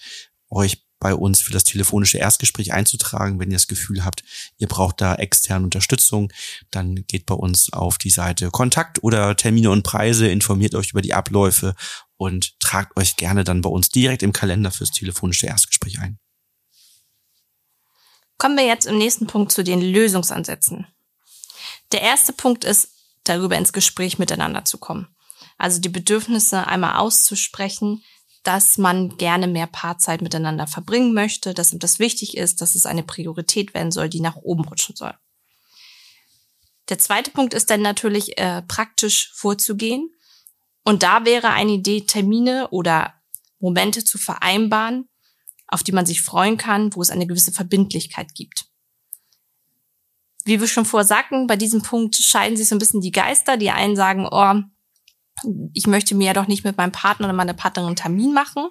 euch 0.50 0.89
bei 1.00 1.14
uns 1.14 1.40
für 1.40 1.52
das 1.52 1.64
telefonische 1.64 2.18
Erstgespräch 2.18 2.72
einzutragen. 2.72 3.40
Wenn 3.40 3.50
ihr 3.50 3.56
das 3.56 3.66
Gefühl 3.66 4.04
habt, 4.04 4.22
ihr 4.58 4.68
braucht 4.68 5.00
da 5.00 5.14
externe 5.16 5.64
Unterstützung, 5.64 6.32
dann 6.70 7.06
geht 7.08 7.26
bei 7.26 7.34
uns 7.34 7.72
auf 7.72 7.98
die 7.98 8.10
Seite 8.10 8.50
Kontakt 8.50 9.02
oder 9.02 9.34
Termine 9.34 9.70
und 9.70 9.82
Preise, 9.82 10.28
informiert 10.28 10.74
euch 10.74 10.90
über 10.90 11.02
die 11.02 11.14
Abläufe 11.14 11.74
und 12.16 12.60
tragt 12.60 12.96
euch 12.96 13.16
gerne 13.16 13.44
dann 13.44 13.62
bei 13.62 13.70
uns 13.70 13.88
direkt 13.88 14.22
im 14.22 14.32
Kalender 14.32 14.70
fürs 14.70 14.92
telefonische 14.92 15.46
Erstgespräch 15.46 15.98
ein. 15.98 16.18
Kommen 18.36 18.56
wir 18.56 18.66
jetzt 18.66 18.86
im 18.86 18.98
nächsten 18.98 19.26
Punkt 19.26 19.52
zu 19.52 19.64
den 19.64 19.80
Lösungsansätzen. 19.80 20.86
Der 21.92 22.02
erste 22.02 22.32
Punkt 22.32 22.64
ist, 22.64 22.90
darüber 23.24 23.56
ins 23.56 23.72
Gespräch 23.72 24.18
miteinander 24.18 24.64
zu 24.64 24.78
kommen. 24.78 25.08
Also 25.58 25.78
die 25.80 25.88
Bedürfnisse 25.88 26.66
einmal 26.66 26.96
auszusprechen, 26.96 28.02
dass 28.42 28.78
man 28.78 29.16
gerne 29.18 29.46
mehr 29.46 29.66
Paarzeit 29.66 30.22
miteinander 30.22 30.66
verbringen 30.66 31.12
möchte, 31.12 31.52
dass 31.52 31.72
ihm 31.72 31.78
das 31.78 31.98
wichtig 31.98 32.36
ist, 32.36 32.60
dass 32.60 32.74
es 32.74 32.86
eine 32.86 33.02
Priorität 33.02 33.74
werden 33.74 33.92
soll, 33.92 34.08
die 34.08 34.20
nach 34.20 34.36
oben 34.36 34.64
rutschen 34.64 34.96
soll. 34.96 35.14
Der 36.88 36.98
zweite 36.98 37.30
Punkt 37.30 37.54
ist 37.54 37.70
dann 37.70 37.82
natürlich 37.82 38.38
äh, 38.38 38.62
praktisch 38.62 39.32
vorzugehen. 39.34 40.10
Und 40.82 41.02
da 41.02 41.24
wäre 41.24 41.50
eine 41.50 41.72
Idee, 41.72 42.00
Termine 42.00 42.68
oder 42.70 43.14
Momente 43.58 44.04
zu 44.04 44.18
vereinbaren, 44.18 45.08
auf 45.68 45.82
die 45.82 45.92
man 45.92 46.06
sich 46.06 46.22
freuen 46.22 46.56
kann, 46.56 46.94
wo 46.94 47.02
es 47.02 47.10
eine 47.10 47.26
gewisse 47.26 47.52
Verbindlichkeit 47.52 48.34
gibt. 48.34 48.66
Wie 50.44 50.58
wir 50.58 50.66
schon 50.66 50.86
vorher 50.86 51.06
sagten, 51.06 51.46
bei 51.46 51.56
diesem 51.56 51.82
Punkt 51.82 52.16
scheiden 52.16 52.56
sich 52.56 52.68
so 52.68 52.74
ein 52.74 52.78
bisschen 52.78 53.02
die 53.02 53.12
Geister. 53.12 53.56
Die 53.56 53.70
einen 53.70 53.94
sagen, 53.94 54.26
oh, 54.28 54.54
ich 55.72 55.86
möchte 55.86 56.14
mir 56.14 56.28
ja 56.28 56.32
doch 56.32 56.46
nicht 56.46 56.64
mit 56.64 56.76
meinem 56.76 56.92
Partner 56.92 57.26
oder 57.26 57.34
meiner 57.34 57.54
Partnerin 57.54 57.88
einen 57.88 57.96
Termin 57.96 58.32
machen. 58.32 58.68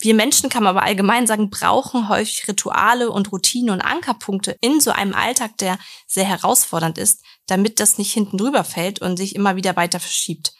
Wir 0.00 0.14
Menschen, 0.14 0.50
kann 0.50 0.62
man 0.62 0.76
aber 0.76 0.84
allgemein 0.84 1.26
sagen, 1.26 1.50
brauchen 1.50 2.08
häufig 2.08 2.46
Rituale 2.46 3.10
und 3.10 3.32
Routinen 3.32 3.70
und 3.70 3.80
Ankerpunkte 3.80 4.56
in 4.60 4.80
so 4.80 4.90
einem 4.90 5.14
Alltag, 5.14 5.56
der 5.58 5.78
sehr 6.06 6.24
herausfordernd 6.24 6.98
ist, 6.98 7.22
damit 7.46 7.80
das 7.80 7.96
nicht 7.96 8.12
hinten 8.12 8.36
drüber 8.36 8.64
fällt 8.64 9.00
und 9.00 9.16
sich 9.16 9.34
immer 9.34 9.56
wieder 9.56 9.76
weiter 9.76 9.98
verschiebt. 9.98 10.52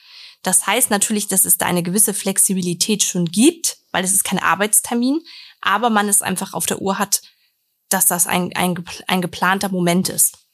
Das 0.42 0.66
heißt 0.66 0.90
natürlich, 0.90 1.28
dass 1.28 1.44
es 1.44 1.58
da 1.58 1.66
eine 1.66 1.82
gewisse 1.82 2.14
Flexibilität 2.14 3.02
schon 3.02 3.26
gibt, 3.26 3.78
weil 3.92 4.04
es 4.04 4.12
ist 4.12 4.24
kein 4.24 4.38
Arbeitstermin, 4.38 5.20
aber 5.60 5.90
man 5.90 6.08
es 6.08 6.22
einfach 6.22 6.54
auf 6.54 6.66
der 6.66 6.80
Uhr 6.80 6.98
hat, 6.98 7.22
dass 7.88 8.06
das 8.06 8.26
ein, 8.26 8.54
ein, 8.54 8.82
ein 9.06 9.20
geplanter 9.20 9.68
Moment 9.70 10.08
ist. 10.08 10.47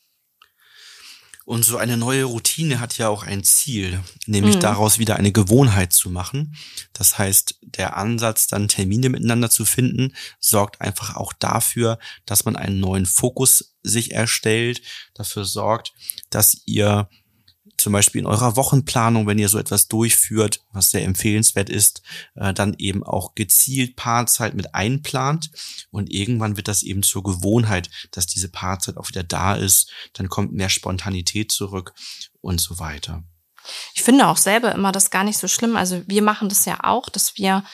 Und 1.44 1.62
so 1.64 1.76
eine 1.76 1.98
neue 1.98 2.24
Routine 2.24 2.80
hat 2.80 2.96
ja 2.96 3.08
auch 3.08 3.22
ein 3.22 3.44
Ziel, 3.44 4.00
nämlich 4.26 4.56
Mhm. 4.56 4.60
daraus 4.60 4.98
wieder 4.98 5.16
eine 5.16 5.30
Gewohnheit 5.30 5.92
zu 5.92 6.08
machen. 6.08 6.56
Das 6.94 7.18
heißt, 7.18 7.58
der 7.60 7.96
Ansatz, 7.98 8.46
dann 8.46 8.68
Termine 8.68 9.10
miteinander 9.10 9.50
zu 9.50 9.66
finden, 9.66 10.14
sorgt 10.40 10.80
einfach 10.80 11.16
auch 11.16 11.34
dafür, 11.34 11.98
dass 12.24 12.46
man 12.46 12.56
einen 12.56 12.80
neuen 12.80 13.04
Fokus 13.04 13.74
sich 13.82 14.12
erstellt, 14.12 14.80
dafür 15.12 15.44
sorgt, 15.44 15.92
dass 16.30 16.62
ihr 16.64 17.08
zum 17.76 17.92
Beispiel 17.92 18.20
in 18.20 18.26
eurer 18.26 18.56
Wochenplanung, 18.56 19.26
wenn 19.26 19.38
ihr 19.38 19.48
so 19.48 19.58
etwas 19.58 19.88
durchführt, 19.88 20.60
was 20.72 20.90
sehr 20.90 21.04
empfehlenswert 21.04 21.68
ist, 21.68 22.02
äh, 22.34 22.54
dann 22.54 22.74
eben 22.78 23.02
auch 23.04 23.34
gezielt 23.34 23.96
Paarzeit 23.96 24.54
mit 24.54 24.74
einplant 24.74 25.50
und 25.90 26.12
irgendwann 26.12 26.56
wird 26.56 26.68
das 26.68 26.82
eben 26.82 27.02
zur 27.02 27.22
Gewohnheit, 27.22 27.90
dass 28.12 28.26
diese 28.26 28.48
Paarzeit 28.48 28.96
auch 28.96 29.08
wieder 29.08 29.22
da 29.22 29.54
ist, 29.54 29.90
dann 30.14 30.28
kommt 30.28 30.52
mehr 30.52 30.68
Spontanität 30.68 31.52
zurück 31.52 31.94
und 32.40 32.60
so 32.60 32.78
weiter. 32.78 33.22
Ich 33.94 34.02
finde 34.02 34.28
auch 34.28 34.36
selber 34.36 34.72
immer 34.72 34.92
das 34.92 35.10
gar 35.10 35.24
nicht 35.24 35.38
so 35.38 35.48
schlimm. 35.48 35.76
Also 35.76 36.02
wir 36.06 36.22
machen 36.22 36.48
das 36.48 36.64
ja 36.64 36.78
auch, 36.82 37.08
dass 37.08 37.36
wir, 37.36 37.64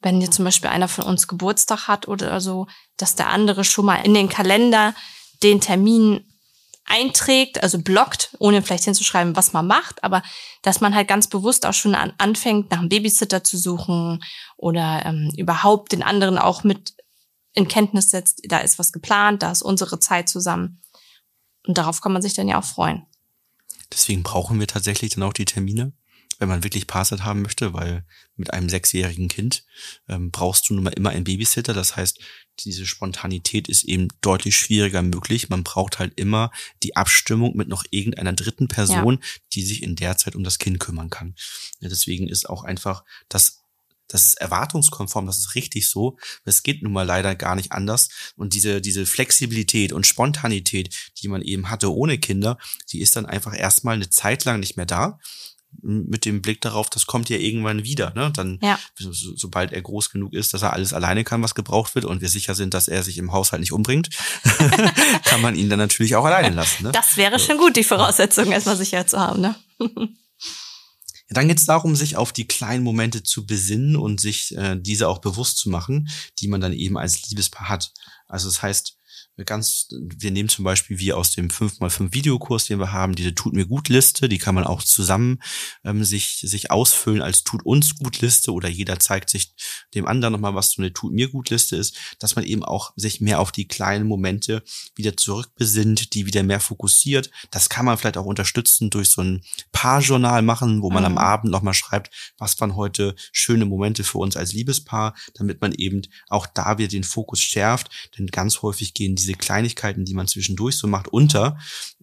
wenn 0.00 0.20
jetzt 0.20 0.36
zum 0.36 0.44
Beispiel 0.44 0.70
einer 0.70 0.88
von 0.88 1.04
uns 1.04 1.28
Geburtstag 1.28 1.88
hat 1.88 2.08
oder 2.08 2.40
so, 2.40 2.66
dass 2.96 3.16
der 3.16 3.28
andere 3.28 3.64
schon 3.64 3.86
mal 3.86 3.96
in 3.96 4.14
den 4.14 4.28
Kalender 4.28 4.94
den 5.42 5.60
Termin 5.60 6.29
einträgt, 6.90 7.62
also 7.62 7.78
blockt, 7.78 8.36
ohne 8.38 8.62
vielleicht 8.62 8.84
hinzuschreiben, 8.84 9.36
was 9.36 9.52
man 9.52 9.66
macht, 9.66 10.02
aber 10.04 10.22
dass 10.62 10.80
man 10.80 10.94
halt 10.94 11.08
ganz 11.08 11.28
bewusst 11.28 11.64
auch 11.64 11.72
schon 11.72 11.94
an, 11.94 12.12
anfängt, 12.18 12.70
nach 12.70 12.80
einem 12.80 12.88
Babysitter 12.88 13.44
zu 13.44 13.56
suchen 13.56 14.22
oder 14.56 15.02
ähm, 15.06 15.32
überhaupt 15.36 15.92
den 15.92 16.02
anderen 16.02 16.36
auch 16.36 16.64
mit 16.64 16.94
in 17.52 17.68
Kenntnis 17.68 18.10
setzt, 18.10 18.42
da 18.48 18.58
ist 18.58 18.78
was 18.78 18.92
geplant, 18.92 19.42
da 19.42 19.50
ist 19.50 19.62
unsere 19.62 19.98
Zeit 19.98 20.28
zusammen. 20.28 20.82
Und 21.66 21.78
darauf 21.78 22.00
kann 22.00 22.12
man 22.12 22.22
sich 22.22 22.34
dann 22.34 22.48
ja 22.48 22.58
auch 22.58 22.64
freuen. 22.64 23.06
Deswegen 23.92 24.22
brauchen 24.22 24.60
wir 24.60 24.66
tatsächlich 24.66 25.14
dann 25.14 25.24
auch 25.24 25.32
die 25.32 25.44
Termine, 25.44 25.92
wenn 26.40 26.48
man 26.48 26.64
wirklich 26.64 26.86
Paarzeit 26.86 27.22
haben 27.22 27.42
möchte, 27.42 27.74
weil 27.74 28.04
mit 28.34 28.52
einem 28.52 28.70
sechsjährigen 28.70 29.28
Kind 29.28 29.62
ähm, 30.08 30.30
brauchst 30.30 30.68
du 30.68 30.74
nun 30.74 30.84
mal 30.84 30.94
immer 30.94 31.10
einen 31.10 31.24
Babysitter. 31.24 31.74
Das 31.74 31.96
heißt, 31.96 32.18
diese 32.60 32.86
Spontanität 32.86 33.68
ist 33.68 33.84
eben 33.84 34.08
deutlich 34.22 34.56
schwieriger 34.56 35.02
möglich. 35.02 35.50
Man 35.50 35.64
braucht 35.64 35.98
halt 35.98 36.18
immer 36.18 36.50
die 36.82 36.96
Abstimmung 36.96 37.56
mit 37.56 37.68
noch 37.68 37.84
irgendeiner 37.90 38.32
dritten 38.32 38.68
Person, 38.68 39.18
ja. 39.20 39.28
die 39.52 39.62
sich 39.62 39.82
in 39.82 39.96
der 39.96 40.16
Zeit 40.16 40.34
um 40.34 40.42
das 40.42 40.58
Kind 40.58 40.80
kümmern 40.80 41.10
kann. 41.10 41.34
Ja, 41.80 41.90
deswegen 41.90 42.26
ist 42.26 42.48
auch 42.48 42.64
einfach 42.64 43.04
das 43.28 43.58
das 44.08 44.26
ist 44.26 44.40
erwartungskonform, 44.40 45.26
das 45.26 45.38
ist 45.38 45.54
richtig 45.54 45.88
so. 45.88 46.18
Es 46.44 46.64
geht 46.64 46.82
nun 46.82 46.92
mal 46.92 47.06
leider 47.06 47.36
gar 47.36 47.54
nicht 47.54 47.70
anders. 47.70 48.08
Und 48.34 48.54
diese, 48.54 48.80
diese 48.80 49.06
Flexibilität 49.06 49.92
und 49.92 50.04
Spontanität, 50.04 51.12
die 51.18 51.28
man 51.28 51.42
eben 51.42 51.70
hatte 51.70 51.94
ohne 51.94 52.18
Kinder, 52.18 52.58
die 52.90 53.02
ist 53.02 53.14
dann 53.14 53.24
einfach 53.24 53.56
erstmal 53.56 53.94
eine 53.94 54.10
Zeit 54.10 54.44
lang 54.44 54.58
nicht 54.58 54.76
mehr 54.76 54.86
da 54.86 55.20
mit 55.82 56.24
dem 56.24 56.42
Blick 56.42 56.60
darauf, 56.60 56.90
das 56.90 57.06
kommt 57.06 57.28
ja 57.28 57.38
irgendwann 57.38 57.84
wieder. 57.84 58.12
Ne? 58.14 58.30
Dann, 58.34 58.58
ja. 58.62 58.78
so, 58.98 59.12
sobald 59.12 59.72
er 59.72 59.80
groß 59.80 60.10
genug 60.10 60.34
ist, 60.34 60.52
dass 60.52 60.62
er 60.62 60.72
alles 60.72 60.92
alleine 60.92 61.24
kann, 61.24 61.42
was 61.42 61.54
gebraucht 61.54 61.94
wird, 61.94 62.04
und 62.04 62.20
wir 62.20 62.28
sicher 62.28 62.54
sind, 62.54 62.74
dass 62.74 62.88
er 62.88 63.02
sich 63.02 63.18
im 63.18 63.32
Haushalt 63.32 63.60
nicht 63.60 63.72
umbringt, 63.72 64.10
kann 65.24 65.40
man 65.40 65.54
ihn 65.54 65.70
dann 65.70 65.78
natürlich 65.78 66.16
auch 66.16 66.24
alleine 66.24 66.54
lassen. 66.54 66.84
Ne? 66.84 66.92
Das 66.92 67.16
wäre 67.16 67.38
schon 67.38 67.58
gut, 67.58 67.76
die 67.76 67.84
Voraussetzung 67.84 68.52
erstmal 68.52 68.76
sicher 68.76 69.06
zu 69.06 69.18
haben. 69.18 69.40
Ne? 69.40 69.54
Dann 71.30 71.46
geht 71.46 71.58
es 71.58 71.64
darum, 71.64 71.94
sich 71.94 72.16
auf 72.16 72.32
die 72.32 72.46
kleinen 72.46 72.82
Momente 72.82 73.22
zu 73.22 73.46
besinnen 73.46 73.94
und 73.96 74.20
sich 74.20 74.56
äh, 74.56 74.76
diese 74.78 75.08
auch 75.08 75.18
bewusst 75.18 75.58
zu 75.58 75.70
machen, 75.70 76.08
die 76.40 76.48
man 76.48 76.60
dann 76.60 76.72
eben 76.72 76.98
als 76.98 77.28
Liebespaar 77.28 77.68
hat. 77.68 77.92
Also 78.26 78.48
das 78.48 78.62
heißt, 78.62 78.96
ganz, 79.44 79.88
wir 79.90 80.30
nehmen 80.30 80.48
zum 80.48 80.64
Beispiel 80.64 80.98
wie 80.98 81.12
aus 81.12 81.32
dem 81.32 81.48
5x5 81.48 82.12
Videokurs, 82.12 82.66
den 82.66 82.78
wir 82.78 82.92
haben, 82.92 83.14
diese 83.14 83.34
Tut 83.34 83.52
mir 83.52 83.66
gut 83.66 83.88
Liste, 83.88 84.28
die 84.28 84.38
kann 84.38 84.54
man 84.54 84.64
auch 84.64 84.82
zusammen 84.82 85.40
ähm, 85.84 86.04
sich, 86.04 86.38
sich 86.38 86.70
ausfüllen 86.70 87.22
als 87.22 87.44
Tut 87.44 87.64
uns 87.64 87.96
gut 87.96 88.20
Liste 88.20 88.52
oder 88.52 88.68
jeder 88.68 88.98
zeigt 88.98 89.30
sich 89.30 89.54
dem 89.94 90.06
anderen 90.06 90.32
nochmal, 90.32 90.54
was 90.54 90.72
so 90.72 90.82
eine 90.82 90.92
Tut 90.92 91.12
mir 91.12 91.28
gut 91.28 91.50
Liste 91.50 91.76
ist, 91.76 91.96
dass 92.18 92.36
man 92.36 92.44
eben 92.44 92.64
auch 92.64 92.92
sich 92.96 93.20
mehr 93.20 93.40
auf 93.40 93.52
die 93.52 93.68
kleinen 93.68 94.06
Momente 94.06 94.62
wieder 94.94 95.16
zurückbesinnt, 95.16 96.14
die 96.14 96.26
wieder 96.26 96.42
mehr 96.42 96.60
fokussiert. 96.60 97.30
Das 97.50 97.68
kann 97.68 97.84
man 97.84 97.98
vielleicht 97.98 98.16
auch 98.16 98.26
unterstützen 98.26 98.90
durch 98.90 99.10
so 99.10 99.22
ein 99.22 99.42
Paarjournal 99.72 100.42
machen, 100.42 100.82
wo 100.82 100.90
man 100.90 101.02
mhm. 101.02 101.06
am 101.06 101.18
Abend 101.18 101.52
nochmal 101.52 101.74
schreibt, 101.74 102.32
was 102.38 102.60
waren 102.60 102.76
heute 102.76 103.14
schöne 103.32 103.64
Momente 103.64 104.04
für 104.04 104.18
uns 104.18 104.36
als 104.36 104.52
Liebespaar, 104.52 105.14
damit 105.34 105.60
man 105.60 105.72
eben 105.72 106.02
auch 106.28 106.46
da 106.46 106.78
wieder 106.78 106.88
den 106.88 107.04
Fokus 107.04 107.40
schärft, 107.40 107.90
denn 108.18 108.26
ganz 108.26 108.62
häufig 108.62 108.94
gehen 108.94 109.16
diese 109.16 109.29
Kleinigkeiten, 109.34 110.04
die 110.04 110.14
man 110.14 110.28
zwischendurch 110.28 110.76
so 110.76 110.86
macht, 110.86 111.08
unter 111.08 111.58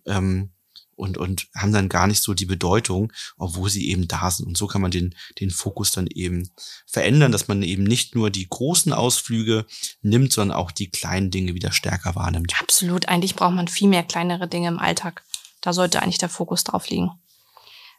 ähm, 0.05 0.51
und, 0.97 1.17
und 1.17 1.47
haben 1.55 1.71
dann 1.71 1.89
gar 1.89 2.07
nicht 2.07 2.23
so 2.23 2.33
die 2.33 2.45
Bedeutung, 2.45 3.13
obwohl 3.37 3.69
sie 3.69 3.89
eben 3.89 4.07
da 4.07 4.31
sind. 4.31 4.47
Und 4.47 4.57
so 4.57 4.67
kann 4.67 4.81
man 4.81 4.91
den, 4.91 5.15
den 5.39 5.51
Fokus 5.51 5.91
dann 5.91 6.07
eben 6.07 6.49
verändern, 6.87 7.31
dass 7.31 7.47
man 7.47 7.61
eben 7.61 7.83
nicht 7.83 8.15
nur 8.15 8.31
die 8.31 8.47
großen 8.49 8.91
Ausflüge 8.91 9.65
nimmt, 10.01 10.33
sondern 10.33 10.57
auch 10.57 10.71
die 10.71 10.89
kleinen 10.89 11.29
Dinge 11.29 11.53
wieder 11.53 11.71
stärker 11.71 12.15
wahrnimmt. 12.15 12.53
Absolut. 12.59 13.07
Eigentlich 13.07 13.35
braucht 13.35 13.53
man 13.53 13.67
viel 13.67 13.87
mehr 13.87 14.03
kleinere 14.03 14.47
Dinge 14.47 14.69
im 14.69 14.79
Alltag. 14.79 15.23
Da 15.61 15.71
sollte 15.71 16.01
eigentlich 16.01 16.17
der 16.17 16.29
Fokus 16.29 16.63
drauf 16.63 16.89
liegen. 16.89 17.11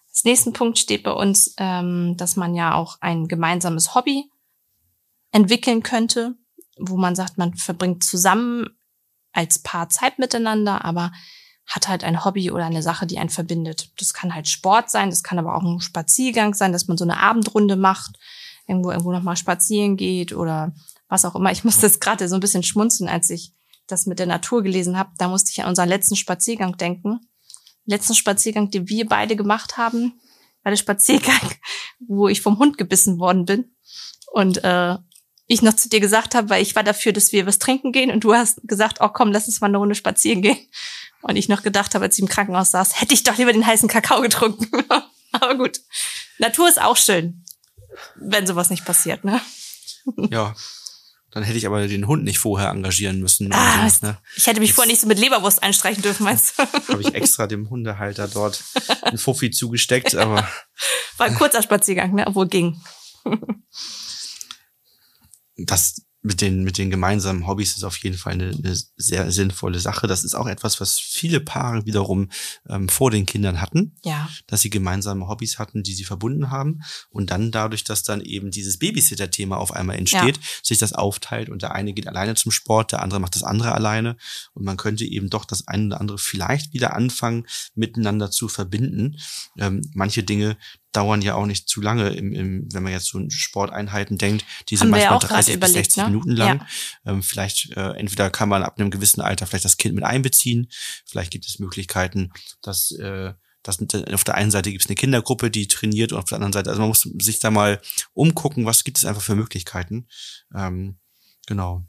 Als 0.08 0.24
nächsten 0.24 0.52
Punkt 0.52 0.78
steht 0.78 1.04
bei 1.04 1.12
uns, 1.12 1.54
ähm, 1.58 2.16
dass 2.16 2.34
man 2.34 2.56
ja 2.56 2.74
auch 2.74 3.00
ein 3.00 3.28
gemeinsames 3.28 3.94
Hobby 3.94 4.24
entwickeln 5.30 5.84
könnte, 5.84 6.34
wo 6.76 6.96
man 6.96 7.14
sagt, 7.14 7.38
man 7.38 7.54
verbringt 7.54 8.02
zusammen 8.02 8.66
als 9.32 9.60
Paar 9.60 9.88
Zeit 9.88 10.18
miteinander, 10.18 10.84
aber 10.84 11.12
hat 11.66 11.86
halt 11.86 12.02
ein 12.02 12.24
Hobby 12.24 12.50
oder 12.50 12.64
eine 12.64 12.82
Sache, 12.82 13.06
die 13.06 13.18
einen 13.18 13.28
verbindet. 13.28 13.90
Das 13.98 14.14
kann 14.14 14.34
halt 14.34 14.48
Sport 14.48 14.90
sein, 14.90 15.10
das 15.10 15.22
kann 15.22 15.38
aber 15.38 15.54
auch 15.54 15.62
ein 15.62 15.80
Spaziergang 15.80 16.54
sein, 16.54 16.72
dass 16.72 16.88
man 16.88 16.96
so 16.96 17.04
eine 17.04 17.20
Abendrunde 17.20 17.76
macht, 17.76 18.18
irgendwo 18.66 18.90
irgendwo 18.90 19.12
noch 19.12 19.22
mal 19.22 19.36
spazieren 19.36 19.96
geht 19.96 20.32
oder 20.32 20.72
was 21.08 21.24
auch 21.24 21.34
immer. 21.34 21.52
Ich 21.52 21.64
musste 21.64 21.86
jetzt 21.86 22.00
gerade 22.00 22.28
so 22.28 22.34
ein 22.36 22.40
bisschen 22.40 22.62
schmunzeln, 22.62 23.08
als 23.08 23.28
ich 23.30 23.52
das 23.86 24.06
mit 24.06 24.18
der 24.18 24.26
Natur 24.26 24.62
gelesen 24.62 24.98
habe. 24.98 25.10
Da 25.18 25.28
musste 25.28 25.50
ich 25.50 25.62
an 25.62 25.68
unseren 25.68 25.88
letzten 25.88 26.16
Spaziergang 26.16 26.76
denken. 26.76 27.20
Letzten 27.84 28.14
Spaziergang, 28.14 28.70
den 28.70 28.88
wir 28.88 29.06
beide 29.06 29.36
gemacht 29.36 29.76
haben, 29.76 30.20
war 30.62 30.70
der 30.70 30.76
Spaziergang, 30.76 31.40
wo 32.08 32.28
ich 32.28 32.40
vom 32.40 32.58
Hund 32.58 32.78
gebissen 32.78 33.18
worden 33.18 33.44
bin. 33.44 33.76
Und 34.32 34.62
äh, 34.62 34.96
ich 35.48 35.62
noch 35.62 35.74
zu 35.74 35.88
dir 35.88 35.98
gesagt 35.98 36.34
habe, 36.34 36.50
weil 36.50 36.62
ich 36.62 36.76
war 36.76 36.84
dafür, 36.84 37.12
dass 37.12 37.32
wir 37.32 37.46
was 37.46 37.58
trinken 37.58 37.90
gehen 37.90 38.10
und 38.10 38.22
du 38.22 38.34
hast 38.34 38.60
gesagt, 38.64 38.98
oh 39.00 39.08
komm, 39.08 39.32
lass 39.32 39.46
uns 39.46 39.60
mal 39.60 39.66
eine 39.66 39.78
Runde 39.78 39.94
spazieren 39.94 40.42
gehen. 40.42 40.58
Und 41.22 41.36
ich 41.36 41.48
noch 41.48 41.62
gedacht 41.62 41.94
habe, 41.94 42.04
als 42.04 42.16
ich 42.16 42.22
im 42.22 42.28
Krankenhaus 42.28 42.70
saß, 42.70 43.00
hätte 43.00 43.14
ich 43.14 43.24
doch 43.24 43.36
lieber 43.38 43.52
den 43.52 43.66
heißen 43.66 43.88
Kakao 43.88 44.20
getrunken. 44.20 44.84
Aber 45.32 45.56
gut, 45.56 45.80
Natur 46.38 46.68
ist 46.68 46.80
auch 46.80 46.96
schön, 46.96 47.44
wenn 48.14 48.46
sowas 48.46 48.70
nicht 48.70 48.84
passiert, 48.84 49.24
ne? 49.24 49.40
Ja, 50.30 50.54
dann 51.30 51.42
hätte 51.42 51.58
ich 51.58 51.66
aber 51.66 51.86
den 51.86 52.06
Hund 52.06 52.24
nicht 52.24 52.38
vorher 52.38 52.70
engagieren 52.70 53.20
müssen. 53.20 53.52
Ah, 53.52 53.88
so, 53.90 54.06
ne? 54.06 54.18
Ich 54.36 54.46
hätte 54.46 54.60
mich 54.60 54.72
vorher 54.72 54.90
nicht 54.90 55.02
so 55.02 55.06
mit 55.06 55.18
Leberwurst 55.18 55.62
einstreichen 55.62 56.02
dürfen, 56.02 56.24
meinst 56.24 56.58
du? 56.58 56.62
Habe 56.92 57.02
ich 57.02 57.14
extra 57.14 57.46
dem 57.46 57.68
Hundehalter 57.68 58.26
dort 58.26 58.64
einen 59.02 59.18
Fuffi 59.18 59.50
zugesteckt, 59.50 60.14
aber. 60.14 60.48
War 61.18 61.26
ein 61.26 61.34
kurzer 61.34 61.62
Spaziergang, 61.62 62.14
ne? 62.14 62.26
Obwohl 62.26 62.48
ging 62.48 62.80
das 65.58 66.02
mit 66.20 66.40
den, 66.40 66.64
mit 66.64 66.78
den 66.78 66.90
gemeinsamen 66.90 67.46
Hobbys 67.46 67.76
ist 67.76 67.84
auf 67.84 67.96
jeden 67.98 68.18
Fall 68.18 68.32
eine, 68.32 68.50
eine 68.50 68.76
sehr 68.96 69.30
sinnvolle 69.30 69.78
Sache. 69.78 70.08
Das 70.08 70.24
ist 70.24 70.34
auch 70.34 70.46
etwas, 70.46 70.80
was 70.80 70.98
viele 70.98 71.38
Paare 71.38 71.86
wiederum 71.86 72.28
ähm, 72.68 72.88
vor 72.88 73.12
den 73.12 73.24
Kindern 73.24 73.60
hatten. 73.60 73.94
Ja. 74.04 74.28
Dass 74.48 74.62
sie 74.62 74.70
gemeinsame 74.70 75.28
Hobbys 75.28 75.60
hatten, 75.60 75.84
die 75.84 75.94
sie 75.94 76.04
verbunden 76.04 76.50
haben. 76.50 76.80
Und 77.08 77.30
dann 77.30 77.52
dadurch, 77.52 77.84
dass 77.84 78.02
dann 78.02 78.20
eben 78.20 78.50
dieses 78.50 78.78
Babysitter-Thema 78.78 79.58
auf 79.58 79.72
einmal 79.72 79.96
entsteht, 79.96 80.36
ja. 80.36 80.42
sich 80.62 80.78
das 80.78 80.92
aufteilt 80.92 81.50
und 81.50 81.62
der 81.62 81.72
eine 81.72 81.92
geht 81.92 82.08
alleine 82.08 82.34
zum 82.34 82.50
Sport, 82.50 82.92
der 82.92 83.02
andere 83.02 83.20
macht 83.20 83.36
das 83.36 83.44
andere 83.44 83.72
alleine. 83.72 84.16
Und 84.54 84.64
man 84.64 84.76
könnte 84.76 85.04
eben 85.04 85.30
doch 85.30 85.44
das 85.44 85.68
eine 85.68 85.86
oder 85.86 86.00
andere 86.00 86.18
vielleicht 86.18 86.72
wieder 86.72 86.94
anfangen, 86.94 87.46
miteinander 87.76 88.30
zu 88.30 88.48
verbinden. 88.48 89.18
Ähm, 89.56 89.88
manche 89.94 90.24
Dinge, 90.24 90.56
dauern 90.92 91.22
ja 91.22 91.34
auch 91.34 91.46
nicht 91.46 91.68
zu 91.68 91.80
lange, 91.80 92.10
im, 92.10 92.32
im, 92.32 92.68
wenn 92.72 92.82
man 92.82 92.92
jetzt 92.92 93.06
so 93.06 93.20
Sporteinheiten 93.28 94.18
denkt, 94.18 94.44
die 94.68 94.76
sind 94.76 94.90
manchmal 94.90 95.18
30 95.18 95.54
überlegt, 95.54 95.60
bis 95.60 95.94
60 95.94 95.96
ne? 95.96 96.04
Minuten 96.10 96.30
lang. 96.30 96.58
Ja. 97.04 97.12
Ähm, 97.12 97.22
vielleicht, 97.22 97.70
äh, 97.76 97.90
entweder 97.92 98.30
kann 98.30 98.48
man 98.48 98.62
ab 98.62 98.78
einem 98.78 98.90
gewissen 98.90 99.20
Alter 99.20 99.46
vielleicht 99.46 99.64
das 99.64 99.76
Kind 99.76 99.94
mit 99.94 100.04
einbeziehen, 100.04 100.68
vielleicht 101.04 101.30
gibt 101.30 101.46
es 101.46 101.58
Möglichkeiten, 101.58 102.32
dass 102.62 102.92
äh, 102.92 103.34
das, 103.62 103.78
auf 104.12 104.24
der 104.24 104.34
einen 104.34 104.50
Seite 104.50 104.70
gibt 104.70 104.84
es 104.84 104.88
eine 104.88 104.96
Kindergruppe, 104.96 105.50
die 105.50 105.68
trainiert 105.68 106.12
und 106.12 106.18
auf 106.18 106.24
der 106.24 106.36
anderen 106.36 106.52
Seite, 106.52 106.70
also 106.70 106.80
man 106.80 106.88
muss 106.88 107.02
sich 107.20 107.38
da 107.38 107.50
mal 107.50 107.80
umgucken, 108.14 108.64
was 108.64 108.84
gibt 108.84 108.98
es 108.98 109.04
einfach 109.04 109.22
für 109.22 109.34
Möglichkeiten. 109.34 110.06
Ähm, 110.54 110.98
genau. 111.46 111.84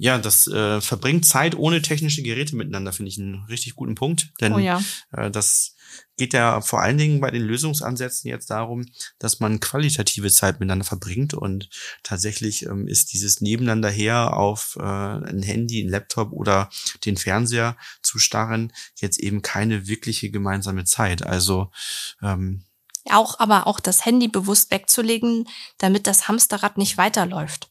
Ja, 0.00 0.16
das 0.18 0.46
äh, 0.46 0.80
verbringt 0.80 1.26
Zeit 1.26 1.56
ohne 1.56 1.82
technische 1.82 2.22
Geräte 2.22 2.54
miteinander, 2.54 2.92
finde 2.92 3.10
ich 3.10 3.18
einen 3.18 3.44
richtig 3.46 3.74
guten 3.74 3.96
Punkt. 3.96 4.32
Denn 4.40 4.52
oh 4.52 4.58
ja. 4.58 4.80
äh, 5.10 5.28
das 5.28 5.74
geht 6.16 6.34
ja 6.34 6.60
vor 6.60 6.80
allen 6.80 6.98
Dingen 6.98 7.20
bei 7.20 7.32
den 7.32 7.42
Lösungsansätzen 7.42 8.28
jetzt 8.28 8.48
darum, 8.50 8.86
dass 9.18 9.40
man 9.40 9.58
qualitative 9.58 10.30
Zeit 10.30 10.60
miteinander 10.60 10.84
verbringt 10.84 11.34
und 11.34 11.68
tatsächlich 12.04 12.66
ähm, 12.66 12.86
ist 12.86 13.12
dieses 13.12 13.40
Nebeneinander 13.40 13.90
her 13.90 14.36
auf 14.36 14.76
äh, 14.78 14.82
ein 14.82 15.42
Handy, 15.42 15.82
ein 15.82 15.88
Laptop 15.88 16.32
oder 16.32 16.70
den 17.04 17.16
Fernseher 17.16 17.76
zu 18.00 18.20
starren 18.20 18.72
jetzt 18.96 19.18
eben 19.18 19.42
keine 19.42 19.88
wirkliche 19.88 20.30
gemeinsame 20.30 20.84
Zeit. 20.84 21.26
Also 21.26 21.72
ähm, 22.22 22.62
auch, 23.10 23.40
aber 23.40 23.66
auch 23.66 23.80
das 23.80 24.04
Handy 24.04 24.28
bewusst 24.28 24.70
wegzulegen, 24.70 25.48
damit 25.78 26.06
das 26.06 26.28
Hamsterrad 26.28 26.78
nicht 26.78 26.98
weiterläuft. 26.98 27.68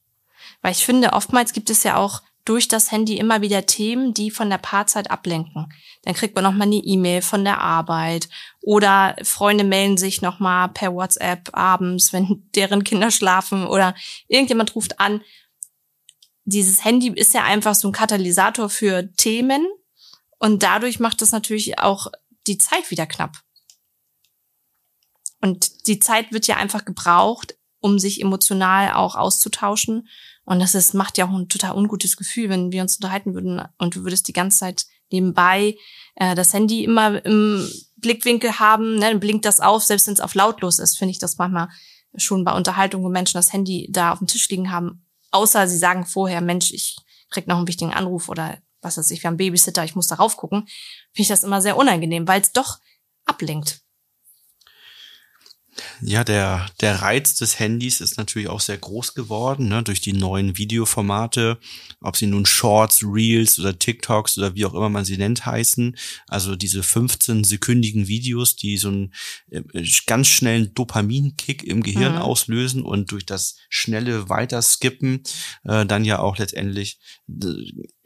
Weil 0.61 0.71
ich 0.71 0.85
finde, 0.85 1.13
oftmals 1.13 1.53
gibt 1.53 1.69
es 1.69 1.83
ja 1.83 1.95
auch 1.97 2.21
durch 2.47 2.69
das 2.69 2.91
Handy 2.91 3.17
immer 3.17 3.41
wieder 3.41 3.65
Themen, 3.65 4.13
die 4.13 4.31
von 4.31 4.49
der 4.49 4.57
Paarzeit 4.57 5.11
ablenken. 5.11 5.67
Dann 6.03 6.13
kriegt 6.13 6.33
man 6.33 6.45
nochmal 6.45 6.67
eine 6.67 6.77
E-Mail 6.77 7.21
von 7.21 7.43
der 7.43 7.59
Arbeit 7.59 8.29
oder 8.61 9.17
Freunde 9.23 9.65
melden 9.65 9.97
sich 9.97 10.21
nochmal 10.21 10.69
per 10.69 10.93
WhatsApp 10.93 11.49
abends, 11.51 12.13
wenn 12.13 12.49
deren 12.55 12.85
Kinder 12.85 13.11
schlafen 13.11 13.67
oder 13.67 13.95
irgendjemand 14.29 14.75
ruft 14.75 14.99
an. 15.01 15.21
Dieses 16.45 16.85
Handy 16.85 17.09
ist 17.09 17.33
ja 17.33 17.43
einfach 17.43 17.75
so 17.75 17.89
ein 17.89 17.93
Katalysator 17.93 18.69
für 18.69 19.13
Themen 19.17 19.67
und 20.39 20.63
dadurch 20.63 21.01
macht 21.01 21.21
es 21.21 21.33
natürlich 21.33 21.79
auch 21.79 22.07
die 22.47 22.57
Zeit 22.57 22.89
wieder 22.91 23.05
knapp. 23.05 23.41
Und 25.41 25.87
die 25.87 25.99
Zeit 25.99 26.31
wird 26.31 26.47
ja 26.47 26.55
einfach 26.55 26.85
gebraucht, 26.85 27.57
um 27.79 27.99
sich 27.99 28.21
emotional 28.21 28.93
auch 28.93 29.15
auszutauschen 29.15 30.07
Und 30.47 30.59
das 30.59 30.75
ist, 30.75 30.93
macht 30.93 31.17
ja 31.17 31.27
auch 31.27 31.37
ein 31.37 31.49
total 31.49 31.75
ungutes 31.75 32.15
Gefühl, 32.15 32.47
wenn 32.47 32.71
wir 32.71 32.81
uns 32.81 32.95
unterhalten 32.95 33.33
würden 33.33 33.61
und 33.77 33.95
du 33.97 34.03
würdest 34.05 34.29
die 34.29 34.33
ganze 34.33 34.59
Zeit 34.59 34.85
nebenbei 35.11 35.75
äh, 36.15 36.35
das 36.35 36.53
Handy 36.53 36.85
immer 36.85 37.23
im 37.25 37.69
Blickwinkel 37.97 38.57
haben, 38.57 38.95
ne, 38.95 39.11
dann 39.11 39.19
blinkt 39.19 39.43
das 39.43 39.59
auf, 39.59 39.83
selbst 39.83 40.07
wenn 40.07 40.13
es 40.13 40.21
auf 40.21 40.35
lautlos 40.35 40.79
ist, 40.79 40.97
finde 40.97 41.11
ich 41.11 41.19
das 41.19 41.37
manchmal 41.37 41.67
schon 42.15 42.45
bei 42.45 42.53
Unterhaltung, 42.55 43.03
wo 43.03 43.09
Menschen 43.09 43.37
das 43.37 43.51
Handy 43.51 43.89
da 43.91 44.13
auf 44.13 44.19
dem 44.19 44.27
Tisch 44.27 44.47
liegen 44.47 44.71
haben, 44.71 45.05
außer 45.31 45.67
sie 45.67 45.77
sagen 45.77 46.05
vorher, 46.05 46.39
Mensch, 46.39 46.71
ich 46.71 46.95
krieg 47.29 47.45
noch 47.47 47.57
einen 47.57 47.67
wichtigen 47.67 47.93
Anruf 47.93 48.29
oder 48.29 48.57
was 48.81 48.97
weiß 48.97 49.11
ich, 49.11 49.23
wir 49.23 49.27
haben 49.27 49.35
Babysitter, 49.37 49.83
ich 49.83 49.95
muss 49.95 50.07
darauf 50.07 50.37
gucken, 50.37 50.61
finde 51.11 51.23
ich 51.23 51.27
das 51.27 51.43
immer 51.43 51.61
sehr 51.61 51.75
unangenehm, 51.75 52.25
weil 52.25 52.39
es 52.39 52.53
doch 52.53 52.77
ablenkt. 53.25 53.81
Ja, 56.01 56.23
der, 56.23 56.65
der 56.81 57.01
Reiz 57.01 57.35
des 57.35 57.59
Handys 57.59 58.01
ist 58.01 58.17
natürlich 58.17 58.47
auch 58.47 58.59
sehr 58.59 58.77
groß 58.77 59.13
geworden, 59.13 59.67
ne, 59.67 59.83
durch 59.83 60.01
die 60.01 60.13
neuen 60.13 60.57
Videoformate, 60.57 61.57
ob 62.01 62.17
sie 62.17 62.27
nun 62.27 62.45
Shorts, 62.45 63.03
Reels 63.03 63.59
oder 63.59 63.77
TikToks 63.77 64.37
oder 64.37 64.55
wie 64.55 64.65
auch 64.65 64.73
immer 64.73 64.89
man 64.89 65.05
sie 65.05 65.17
nennt 65.17 65.45
heißen. 65.45 65.95
Also 66.27 66.55
diese 66.55 66.81
15-sekündigen 66.81 68.07
Videos, 68.07 68.55
die 68.55 68.77
so 68.77 68.87
einen 68.89 69.13
äh, 69.51 69.61
ganz 70.05 70.27
schnellen 70.27 70.73
Dopaminkick 70.73 71.63
im 71.63 71.83
Gehirn 71.83 72.13
Mhm. 72.13 72.21
auslösen 72.21 72.83
und 72.83 73.11
durch 73.11 73.25
das 73.25 73.57
schnelle 73.69 74.29
Weiterskippen 74.29 75.23
äh, 75.63 75.85
dann 75.85 76.05
ja 76.05 76.19
auch 76.19 76.37
letztendlich 76.37 76.99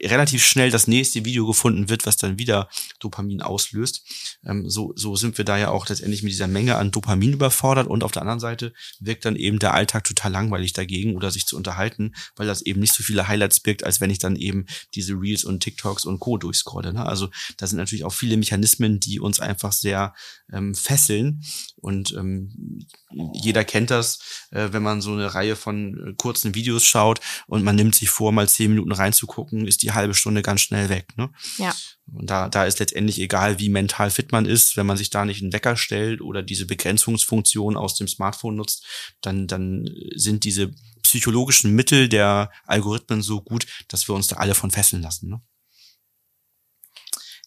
relativ 0.02 0.44
schnell 0.44 0.70
das 0.70 0.88
nächste 0.88 1.24
Video 1.24 1.46
gefunden 1.46 1.88
wird, 1.88 2.06
was 2.06 2.16
dann 2.16 2.38
wieder 2.38 2.68
Dopamin 2.98 3.40
auslöst. 3.40 4.02
Ähm, 4.44 4.68
so, 4.68 4.92
so 4.96 5.14
sind 5.14 5.38
wir 5.38 5.44
da 5.44 5.56
ja 5.56 5.70
auch 5.70 5.88
letztendlich 5.88 6.24
mit 6.24 6.32
dieser 6.32 6.48
Menge 6.48 6.76
an 6.76 6.90
Dopamin 6.90 7.34
überfordert 7.34 7.86
und 7.86 8.02
auf 8.02 8.10
der 8.10 8.22
anderen 8.22 8.40
Seite 8.40 8.72
wirkt 8.98 9.24
dann 9.24 9.36
eben 9.36 9.60
der 9.60 9.74
Alltag 9.74 10.04
total 10.04 10.32
langweilig 10.32 10.72
dagegen 10.72 11.14
oder 11.14 11.30
sich 11.30 11.46
zu 11.46 11.56
unterhalten, 11.56 12.14
weil 12.34 12.48
das 12.48 12.62
eben 12.62 12.80
nicht 12.80 12.94
so 12.94 13.04
viele 13.04 13.28
Highlights 13.28 13.60
birgt, 13.60 13.84
als 13.84 14.00
wenn 14.00 14.10
ich 14.10 14.18
dann 14.18 14.34
eben 14.34 14.66
diese 14.94 15.14
Reels 15.14 15.44
und 15.44 15.60
TikToks 15.60 16.04
und 16.04 16.18
Co. 16.18 16.36
durchscrolle. 16.36 16.92
Ne? 16.92 17.06
Also 17.06 17.28
da 17.58 17.68
sind 17.68 17.78
natürlich 17.78 18.04
auch 18.04 18.12
viele 18.12 18.36
Mechanismen, 18.36 18.98
die 18.98 19.20
uns 19.20 19.38
einfach 19.38 19.72
sehr 19.72 20.14
ähm, 20.52 20.74
fesseln 20.74 21.42
und 21.76 22.12
ähm, 22.12 22.86
jeder 23.34 23.64
kennt 23.64 23.90
das, 23.90 24.18
äh, 24.50 24.68
wenn 24.72 24.82
man 24.82 25.00
so 25.00 25.12
eine 25.12 25.34
Reihe 25.34 25.56
von 25.56 26.10
äh, 26.10 26.14
kurzen 26.14 26.54
Videos 26.54 26.84
schaut 26.84 27.20
und 27.46 27.64
man 27.64 27.76
nimmt 27.76 27.94
sich 27.94 28.10
vor, 28.10 28.32
mal 28.32 28.48
zehn 28.48 28.70
Minuten 28.70 28.92
reinzugucken, 28.92 29.66
ist 29.66 29.82
die 29.82 29.92
halbe 29.92 30.14
Stunde 30.14 30.42
ganz 30.42 30.60
schnell 30.60 30.88
weg. 30.88 31.08
Ne? 31.16 31.30
Ja. 31.58 31.74
Und 32.12 32.28
da, 32.30 32.48
da 32.48 32.64
ist 32.64 32.78
letztendlich 32.78 33.20
egal, 33.20 33.58
wie 33.58 33.68
mental 33.68 34.10
fit 34.10 34.32
man 34.32 34.46
ist, 34.46 34.76
wenn 34.76 34.86
man 34.86 34.96
sich 34.96 35.10
da 35.10 35.24
nicht 35.24 35.42
einen 35.42 35.52
Wecker 35.52 35.76
stellt 35.76 36.20
oder 36.20 36.42
diese 36.42 36.66
Begrenzungsfunktion 36.66 37.76
aus 37.76 37.96
dem 37.96 38.08
Smartphone 38.08 38.56
nutzt, 38.56 38.84
dann, 39.20 39.46
dann 39.46 39.88
sind 40.14 40.44
diese 40.44 40.72
psychologischen 41.02 41.74
Mittel 41.74 42.08
der 42.08 42.50
Algorithmen 42.66 43.22
so 43.22 43.40
gut, 43.42 43.66
dass 43.88 44.08
wir 44.08 44.14
uns 44.14 44.28
da 44.28 44.36
alle 44.36 44.54
von 44.54 44.70
fesseln 44.70 45.02
lassen. 45.02 45.28
Ne? 45.28 45.42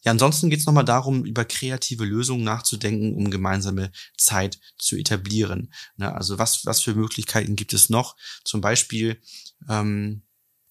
Ja, 0.05 0.11
ansonsten 0.11 0.51
geht 0.51 0.59
es 0.59 0.67
nochmal 0.67 0.85
darum, 0.85 1.25
über 1.25 1.45
kreative 1.45 2.05
Lösungen 2.05 2.43
nachzudenken, 2.43 3.15
um 3.15 3.31
gemeinsame 3.31 3.91
Zeit 4.17 4.59
zu 4.77 4.95
etablieren. 4.95 5.73
Ne, 5.97 6.13
also 6.13 6.37
was, 6.37 6.65
was 6.65 6.81
für 6.81 6.93
Möglichkeiten 6.93 7.55
gibt 7.55 7.73
es 7.73 7.89
noch? 7.89 8.15
Zum 8.43 8.61
Beispiel 8.61 9.19
ähm, 9.67 10.21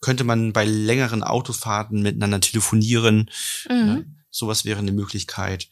könnte 0.01 0.23
man 0.23 0.53
bei 0.53 0.65
längeren 0.65 1.25
Autofahrten 1.25 2.01
miteinander 2.01 2.41
telefonieren. 2.41 3.31
Mhm. 3.69 3.75
Ne? 3.75 4.17
Sowas 4.31 4.65
wäre 4.65 4.79
eine 4.79 4.93
Möglichkeit. 4.93 5.69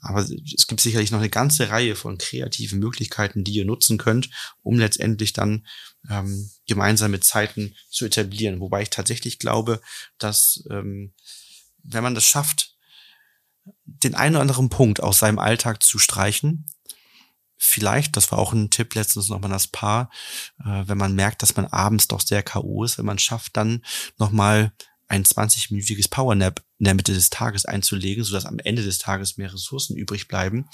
Aber 0.00 0.20
es 0.22 0.66
gibt 0.66 0.80
sicherlich 0.80 1.10
noch 1.10 1.20
eine 1.20 1.28
ganze 1.28 1.68
Reihe 1.68 1.94
von 1.94 2.18
kreativen 2.18 2.80
Möglichkeiten, 2.80 3.44
die 3.44 3.52
ihr 3.52 3.64
nutzen 3.64 3.98
könnt, 3.98 4.30
um 4.62 4.78
letztendlich 4.78 5.32
dann 5.32 5.66
ähm, 6.08 6.50
gemeinsame 6.66 7.20
Zeiten 7.20 7.74
zu 7.90 8.06
etablieren. 8.06 8.58
Wobei 8.60 8.82
ich 8.82 8.90
tatsächlich 8.90 9.38
glaube, 9.38 9.80
dass 10.18 10.64
ähm, 10.70 11.12
wenn 11.84 12.02
man 12.02 12.14
das 12.14 12.24
schafft, 12.24 12.71
den 13.84 14.14
einen 14.14 14.36
oder 14.36 14.42
anderen 14.42 14.68
Punkt 14.68 15.02
aus 15.02 15.18
seinem 15.18 15.38
Alltag 15.38 15.82
zu 15.82 15.98
streichen, 15.98 16.66
vielleicht, 17.56 18.16
das 18.16 18.32
war 18.32 18.38
auch 18.38 18.52
ein 18.52 18.70
Tipp 18.70 18.94
letztens 18.94 19.28
nochmal 19.28 19.50
das 19.50 19.68
Paar, 19.68 20.10
äh, 20.60 20.82
wenn 20.86 20.98
man 20.98 21.14
merkt, 21.14 21.42
dass 21.42 21.56
man 21.56 21.66
abends 21.66 22.08
doch 22.08 22.20
sehr 22.20 22.42
K.O. 22.42 22.84
ist, 22.84 22.98
wenn 22.98 23.06
man 23.06 23.18
schafft, 23.18 23.56
dann 23.56 23.84
nochmal 24.18 24.72
ein 25.06 25.24
20-minütiges 25.24 26.10
Powernap 26.10 26.64
in 26.82 26.86
der 26.86 26.94
Mitte 26.94 27.14
des 27.14 27.30
Tages 27.30 27.64
einzulegen, 27.64 28.24
sodass 28.24 28.44
am 28.44 28.58
Ende 28.58 28.82
des 28.82 28.98
Tages 28.98 29.36
mehr 29.36 29.54
Ressourcen 29.54 29.96
übrig 29.96 30.26
bleiben. 30.26 30.66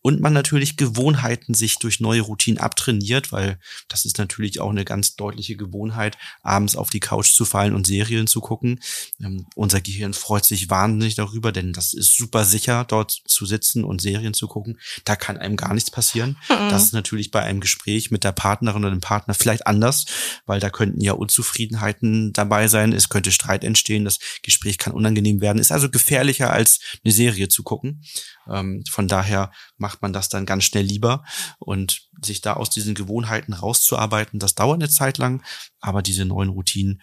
Und 0.00 0.18
man 0.18 0.32
natürlich 0.32 0.78
Gewohnheiten 0.78 1.52
sich 1.52 1.78
durch 1.78 2.00
neue 2.00 2.22
Routinen 2.22 2.58
abtrainiert, 2.58 3.32
weil 3.32 3.58
das 3.86 4.06
ist 4.06 4.16
natürlich 4.16 4.60
auch 4.60 4.70
eine 4.70 4.86
ganz 4.86 5.14
deutliche 5.14 5.56
Gewohnheit, 5.56 6.16
abends 6.42 6.74
auf 6.74 6.88
die 6.88 7.00
Couch 7.00 7.34
zu 7.34 7.44
fallen 7.44 7.74
und 7.74 7.86
Serien 7.86 8.26
zu 8.26 8.40
gucken. 8.40 8.80
Ähm, 9.20 9.44
unser 9.54 9.82
Gehirn 9.82 10.14
freut 10.14 10.46
sich 10.46 10.70
wahnsinnig 10.70 11.16
darüber, 11.16 11.52
denn 11.52 11.74
das 11.74 11.92
ist 11.92 12.16
super 12.16 12.46
sicher, 12.46 12.86
dort 12.88 13.10
zu 13.26 13.44
sitzen 13.44 13.84
und 13.84 14.00
Serien 14.00 14.32
zu 14.32 14.48
gucken. 14.48 14.80
Da 15.04 15.16
kann 15.16 15.36
einem 15.36 15.56
gar 15.56 15.74
nichts 15.74 15.90
passieren. 15.90 16.38
Mhm. 16.48 16.70
Das 16.70 16.84
ist 16.84 16.94
natürlich 16.94 17.30
bei 17.30 17.42
einem 17.42 17.60
Gespräch 17.60 18.10
mit 18.10 18.24
der 18.24 18.32
Partnerin 18.32 18.84
oder 18.84 18.94
dem 18.94 19.02
Partner 19.02 19.34
vielleicht 19.34 19.66
anders, 19.66 20.06
weil 20.46 20.60
da 20.60 20.70
könnten 20.70 21.02
ja 21.02 21.12
Unzufriedenheiten 21.12 22.32
dabei 22.32 22.68
sein. 22.68 22.94
Es 22.94 23.10
könnte 23.10 23.32
Streit 23.32 23.64
entstehen. 23.64 24.06
Das 24.06 24.18
Gespräch 24.42 24.78
kann 24.78 24.94
unangenehm 24.94 25.41
werden. 25.42 25.58
Ist 25.58 25.72
also 25.72 25.90
gefährlicher 25.90 26.50
als 26.50 26.80
eine 27.04 27.12
Serie 27.12 27.48
zu 27.48 27.62
gucken. 27.62 28.02
Ähm, 28.50 28.82
von 28.90 29.06
daher 29.06 29.52
macht 29.76 30.00
man 30.00 30.14
das 30.14 30.30
dann 30.30 30.46
ganz 30.46 30.64
schnell 30.64 30.84
lieber 30.84 31.22
und 31.58 32.08
sich 32.22 32.40
da 32.40 32.54
aus 32.54 32.70
diesen 32.70 32.94
Gewohnheiten 32.94 33.52
rauszuarbeiten. 33.52 34.38
Das 34.38 34.54
dauert 34.54 34.80
eine 34.80 34.88
Zeit 34.88 35.18
lang, 35.18 35.42
aber 35.80 36.00
diese 36.00 36.24
neuen 36.24 36.48
Routinen 36.48 37.02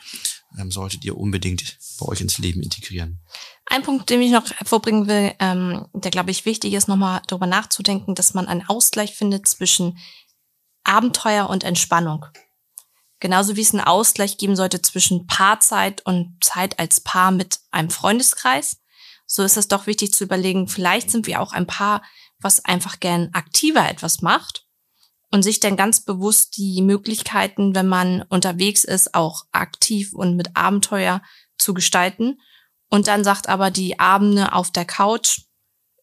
ähm, 0.58 0.72
solltet 0.72 1.06
ihr 1.06 1.18
unbedingt 1.18 1.78
bei 2.00 2.08
euch 2.08 2.22
ins 2.22 2.40
Leben 2.40 2.64
integrieren. 2.64 3.20
Ein 3.68 3.84
Punkt, 3.84 4.10
den 4.10 4.22
ich 4.22 4.32
noch 4.32 4.50
hervorbringen 4.50 5.08
will, 5.08 5.34
ähm, 5.40 5.86
der 5.94 6.10
glaube 6.10 6.32
ich 6.32 6.46
wichtig 6.46 6.74
ist, 6.74 6.88
nochmal 6.88 7.22
darüber 7.28 7.46
nachzudenken, 7.46 8.16
dass 8.16 8.34
man 8.34 8.48
einen 8.48 8.68
Ausgleich 8.68 9.14
findet 9.14 9.48
zwischen 9.48 10.00
Abenteuer 10.84 11.50
und 11.50 11.64
Entspannung. 11.64 12.26
Genauso 13.20 13.56
wie 13.56 13.62
es 13.62 13.74
einen 13.74 13.84
Ausgleich 13.84 14.38
geben 14.38 14.56
sollte 14.56 14.82
zwischen 14.82 15.28
Paarzeit 15.28 16.06
und 16.06 16.38
Zeit 16.42 16.80
als 16.80 17.02
Paar 17.02 17.32
mit 17.32 17.60
einem 17.72 17.90
Freundeskreis. 17.90 18.78
So 19.26 19.44
ist 19.44 19.58
es 19.58 19.68
doch 19.68 19.88
wichtig 19.88 20.14
zu 20.14 20.24
überlegen, 20.24 20.68
vielleicht 20.68 21.12
sind 21.12 21.28
wir 21.28 21.42
auch 21.42 21.52
ein 21.52 21.68
Paar, 21.68 22.02
was 22.40 22.64
einfach 22.64 23.00
gern 23.00 23.30
aktiver 23.34 23.88
etwas 23.90 24.22
macht 24.22 24.66
und 25.32 25.44
sich 25.44 25.60
dann 25.60 25.76
ganz 25.76 26.04
bewusst 26.04 26.58
die 26.58 26.82
Möglichkeiten, 26.82 27.76
wenn 27.76 27.88
man 27.88 28.24
unterwegs 28.24 28.84
ist, 28.84 29.14
auch 29.14 29.44
aktiv 29.52 30.14
und 30.14 30.36
mit 30.36 30.56
Abenteuer 30.56 31.22
zu 31.58 31.74
gestalten. 31.74 32.40
Und 32.90 33.08
dann 33.08 33.24
sagt 33.24 33.50
aber, 33.50 33.70
die 33.70 34.00
Abende 34.00 34.54
auf 34.54 34.72
der 34.72 34.86
Couch 34.86 35.42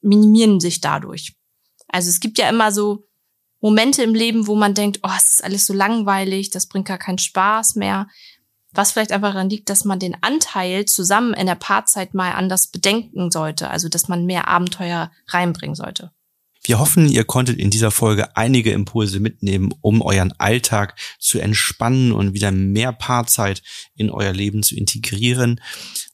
minimieren 0.00 0.60
sich 0.60 0.80
dadurch. 0.80 1.34
Also 1.88 2.10
es 2.10 2.20
gibt 2.20 2.38
ja 2.38 2.48
immer 2.48 2.70
so 2.70 3.05
Momente 3.60 4.02
im 4.02 4.14
Leben, 4.14 4.46
wo 4.46 4.54
man 4.54 4.74
denkt, 4.74 5.00
oh, 5.02 5.10
es 5.16 5.34
ist 5.34 5.44
alles 5.44 5.66
so 5.66 5.72
langweilig, 5.72 6.50
das 6.50 6.66
bringt 6.66 6.86
gar 6.86 6.98
keinen 6.98 7.18
Spaß 7.18 7.76
mehr. 7.76 8.08
Was 8.72 8.92
vielleicht 8.92 9.12
einfach 9.12 9.32
daran 9.32 9.48
liegt, 9.48 9.70
dass 9.70 9.84
man 9.84 9.98
den 9.98 10.16
Anteil 10.22 10.84
zusammen 10.84 11.32
in 11.32 11.46
der 11.46 11.54
Paarzeit 11.54 12.12
mal 12.12 12.32
anders 12.32 12.68
bedenken 12.68 13.30
sollte. 13.30 13.70
Also, 13.70 13.88
dass 13.88 14.08
man 14.08 14.26
mehr 14.26 14.48
Abenteuer 14.48 15.10
reinbringen 15.28 15.74
sollte. 15.74 16.12
Wir 16.66 16.80
hoffen, 16.80 17.08
ihr 17.08 17.24
konntet 17.24 17.58
in 17.58 17.70
dieser 17.70 17.92
Folge 17.92 18.36
einige 18.36 18.72
Impulse 18.72 19.20
mitnehmen, 19.20 19.72
um 19.82 20.02
euren 20.02 20.32
Alltag 20.38 20.98
zu 21.20 21.38
entspannen 21.38 22.10
und 22.10 22.34
wieder 22.34 22.50
mehr 22.50 22.92
Paarzeit 22.92 23.62
in 23.94 24.10
euer 24.10 24.32
Leben 24.32 24.64
zu 24.64 24.74
integrieren. 24.74 25.60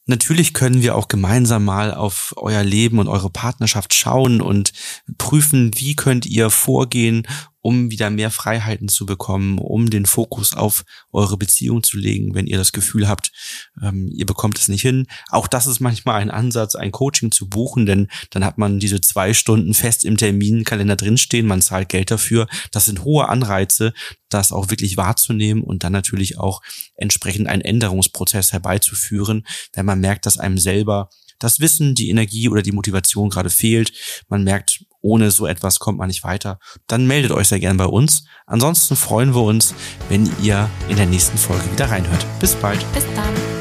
Natürlich 0.06 0.52
können 0.52 0.82
wir 0.82 0.96
auch 0.96 1.06
gemeinsam 1.06 1.64
mal 1.64 1.94
auf 1.94 2.34
euer 2.36 2.64
Leben 2.64 2.98
und 2.98 3.06
eure 3.06 3.30
Partnerschaft 3.30 3.94
schauen 3.94 4.40
und 4.40 4.72
prüfen, 5.16 5.70
wie 5.76 5.94
könnt 5.94 6.26
ihr 6.26 6.50
vorgehen, 6.50 7.26
um 7.62 7.90
wieder 7.90 8.10
mehr 8.10 8.30
Freiheiten 8.30 8.88
zu 8.88 9.06
bekommen, 9.06 9.58
um 9.58 9.88
den 9.88 10.04
Fokus 10.04 10.54
auf 10.54 10.84
eure 11.12 11.36
Beziehung 11.36 11.82
zu 11.82 11.96
legen, 11.96 12.34
wenn 12.34 12.46
ihr 12.46 12.58
das 12.58 12.72
Gefühl 12.72 13.08
habt, 13.08 13.32
ähm, 13.80 14.10
ihr 14.12 14.26
bekommt 14.26 14.58
es 14.58 14.68
nicht 14.68 14.82
hin. 14.82 15.06
Auch 15.30 15.46
das 15.46 15.66
ist 15.66 15.80
manchmal 15.80 16.20
ein 16.20 16.30
Ansatz, 16.30 16.74
ein 16.74 16.90
Coaching 16.90 17.30
zu 17.30 17.48
buchen, 17.48 17.86
denn 17.86 18.08
dann 18.30 18.44
hat 18.44 18.58
man 18.58 18.80
diese 18.80 19.00
zwei 19.00 19.32
Stunden 19.32 19.74
fest 19.74 20.04
im 20.04 20.16
Terminkalender 20.16 20.96
drinstehen, 20.96 21.46
man 21.46 21.62
zahlt 21.62 21.88
Geld 21.88 22.10
dafür. 22.10 22.48
Das 22.72 22.86
sind 22.86 23.04
hohe 23.04 23.28
Anreize, 23.28 23.92
das 24.28 24.52
auch 24.52 24.70
wirklich 24.70 24.96
wahrzunehmen 24.96 25.62
und 25.62 25.84
dann 25.84 25.92
natürlich 25.92 26.38
auch 26.38 26.62
entsprechend 26.96 27.46
einen 27.46 27.62
Änderungsprozess 27.62 28.52
herbeizuführen, 28.52 29.46
wenn 29.72 29.86
man 29.86 30.00
merkt, 30.00 30.26
dass 30.26 30.38
einem 30.38 30.58
selber 30.58 31.10
das 31.38 31.60
Wissen, 31.60 31.94
die 31.94 32.10
Energie 32.10 32.48
oder 32.48 32.62
die 32.62 32.72
Motivation 32.72 33.30
gerade 33.30 33.50
fehlt. 33.50 33.92
Man 34.28 34.44
merkt, 34.44 34.84
ohne 35.02 35.30
so 35.30 35.46
etwas 35.46 35.78
kommt 35.78 35.98
man 35.98 36.08
nicht 36.08 36.24
weiter. 36.24 36.58
Dann 36.86 37.06
meldet 37.06 37.32
euch 37.32 37.48
sehr 37.48 37.60
gern 37.60 37.76
bei 37.76 37.86
uns. 37.86 38.24
Ansonsten 38.46 38.96
freuen 38.96 39.34
wir 39.34 39.42
uns, 39.42 39.74
wenn 40.08 40.30
ihr 40.40 40.70
in 40.88 40.96
der 40.96 41.06
nächsten 41.06 41.36
Folge 41.36 41.70
wieder 41.70 41.90
reinhört. 41.90 42.24
Bis 42.40 42.54
bald. 42.54 42.80
Bis 42.94 43.04
dann. 43.14 43.51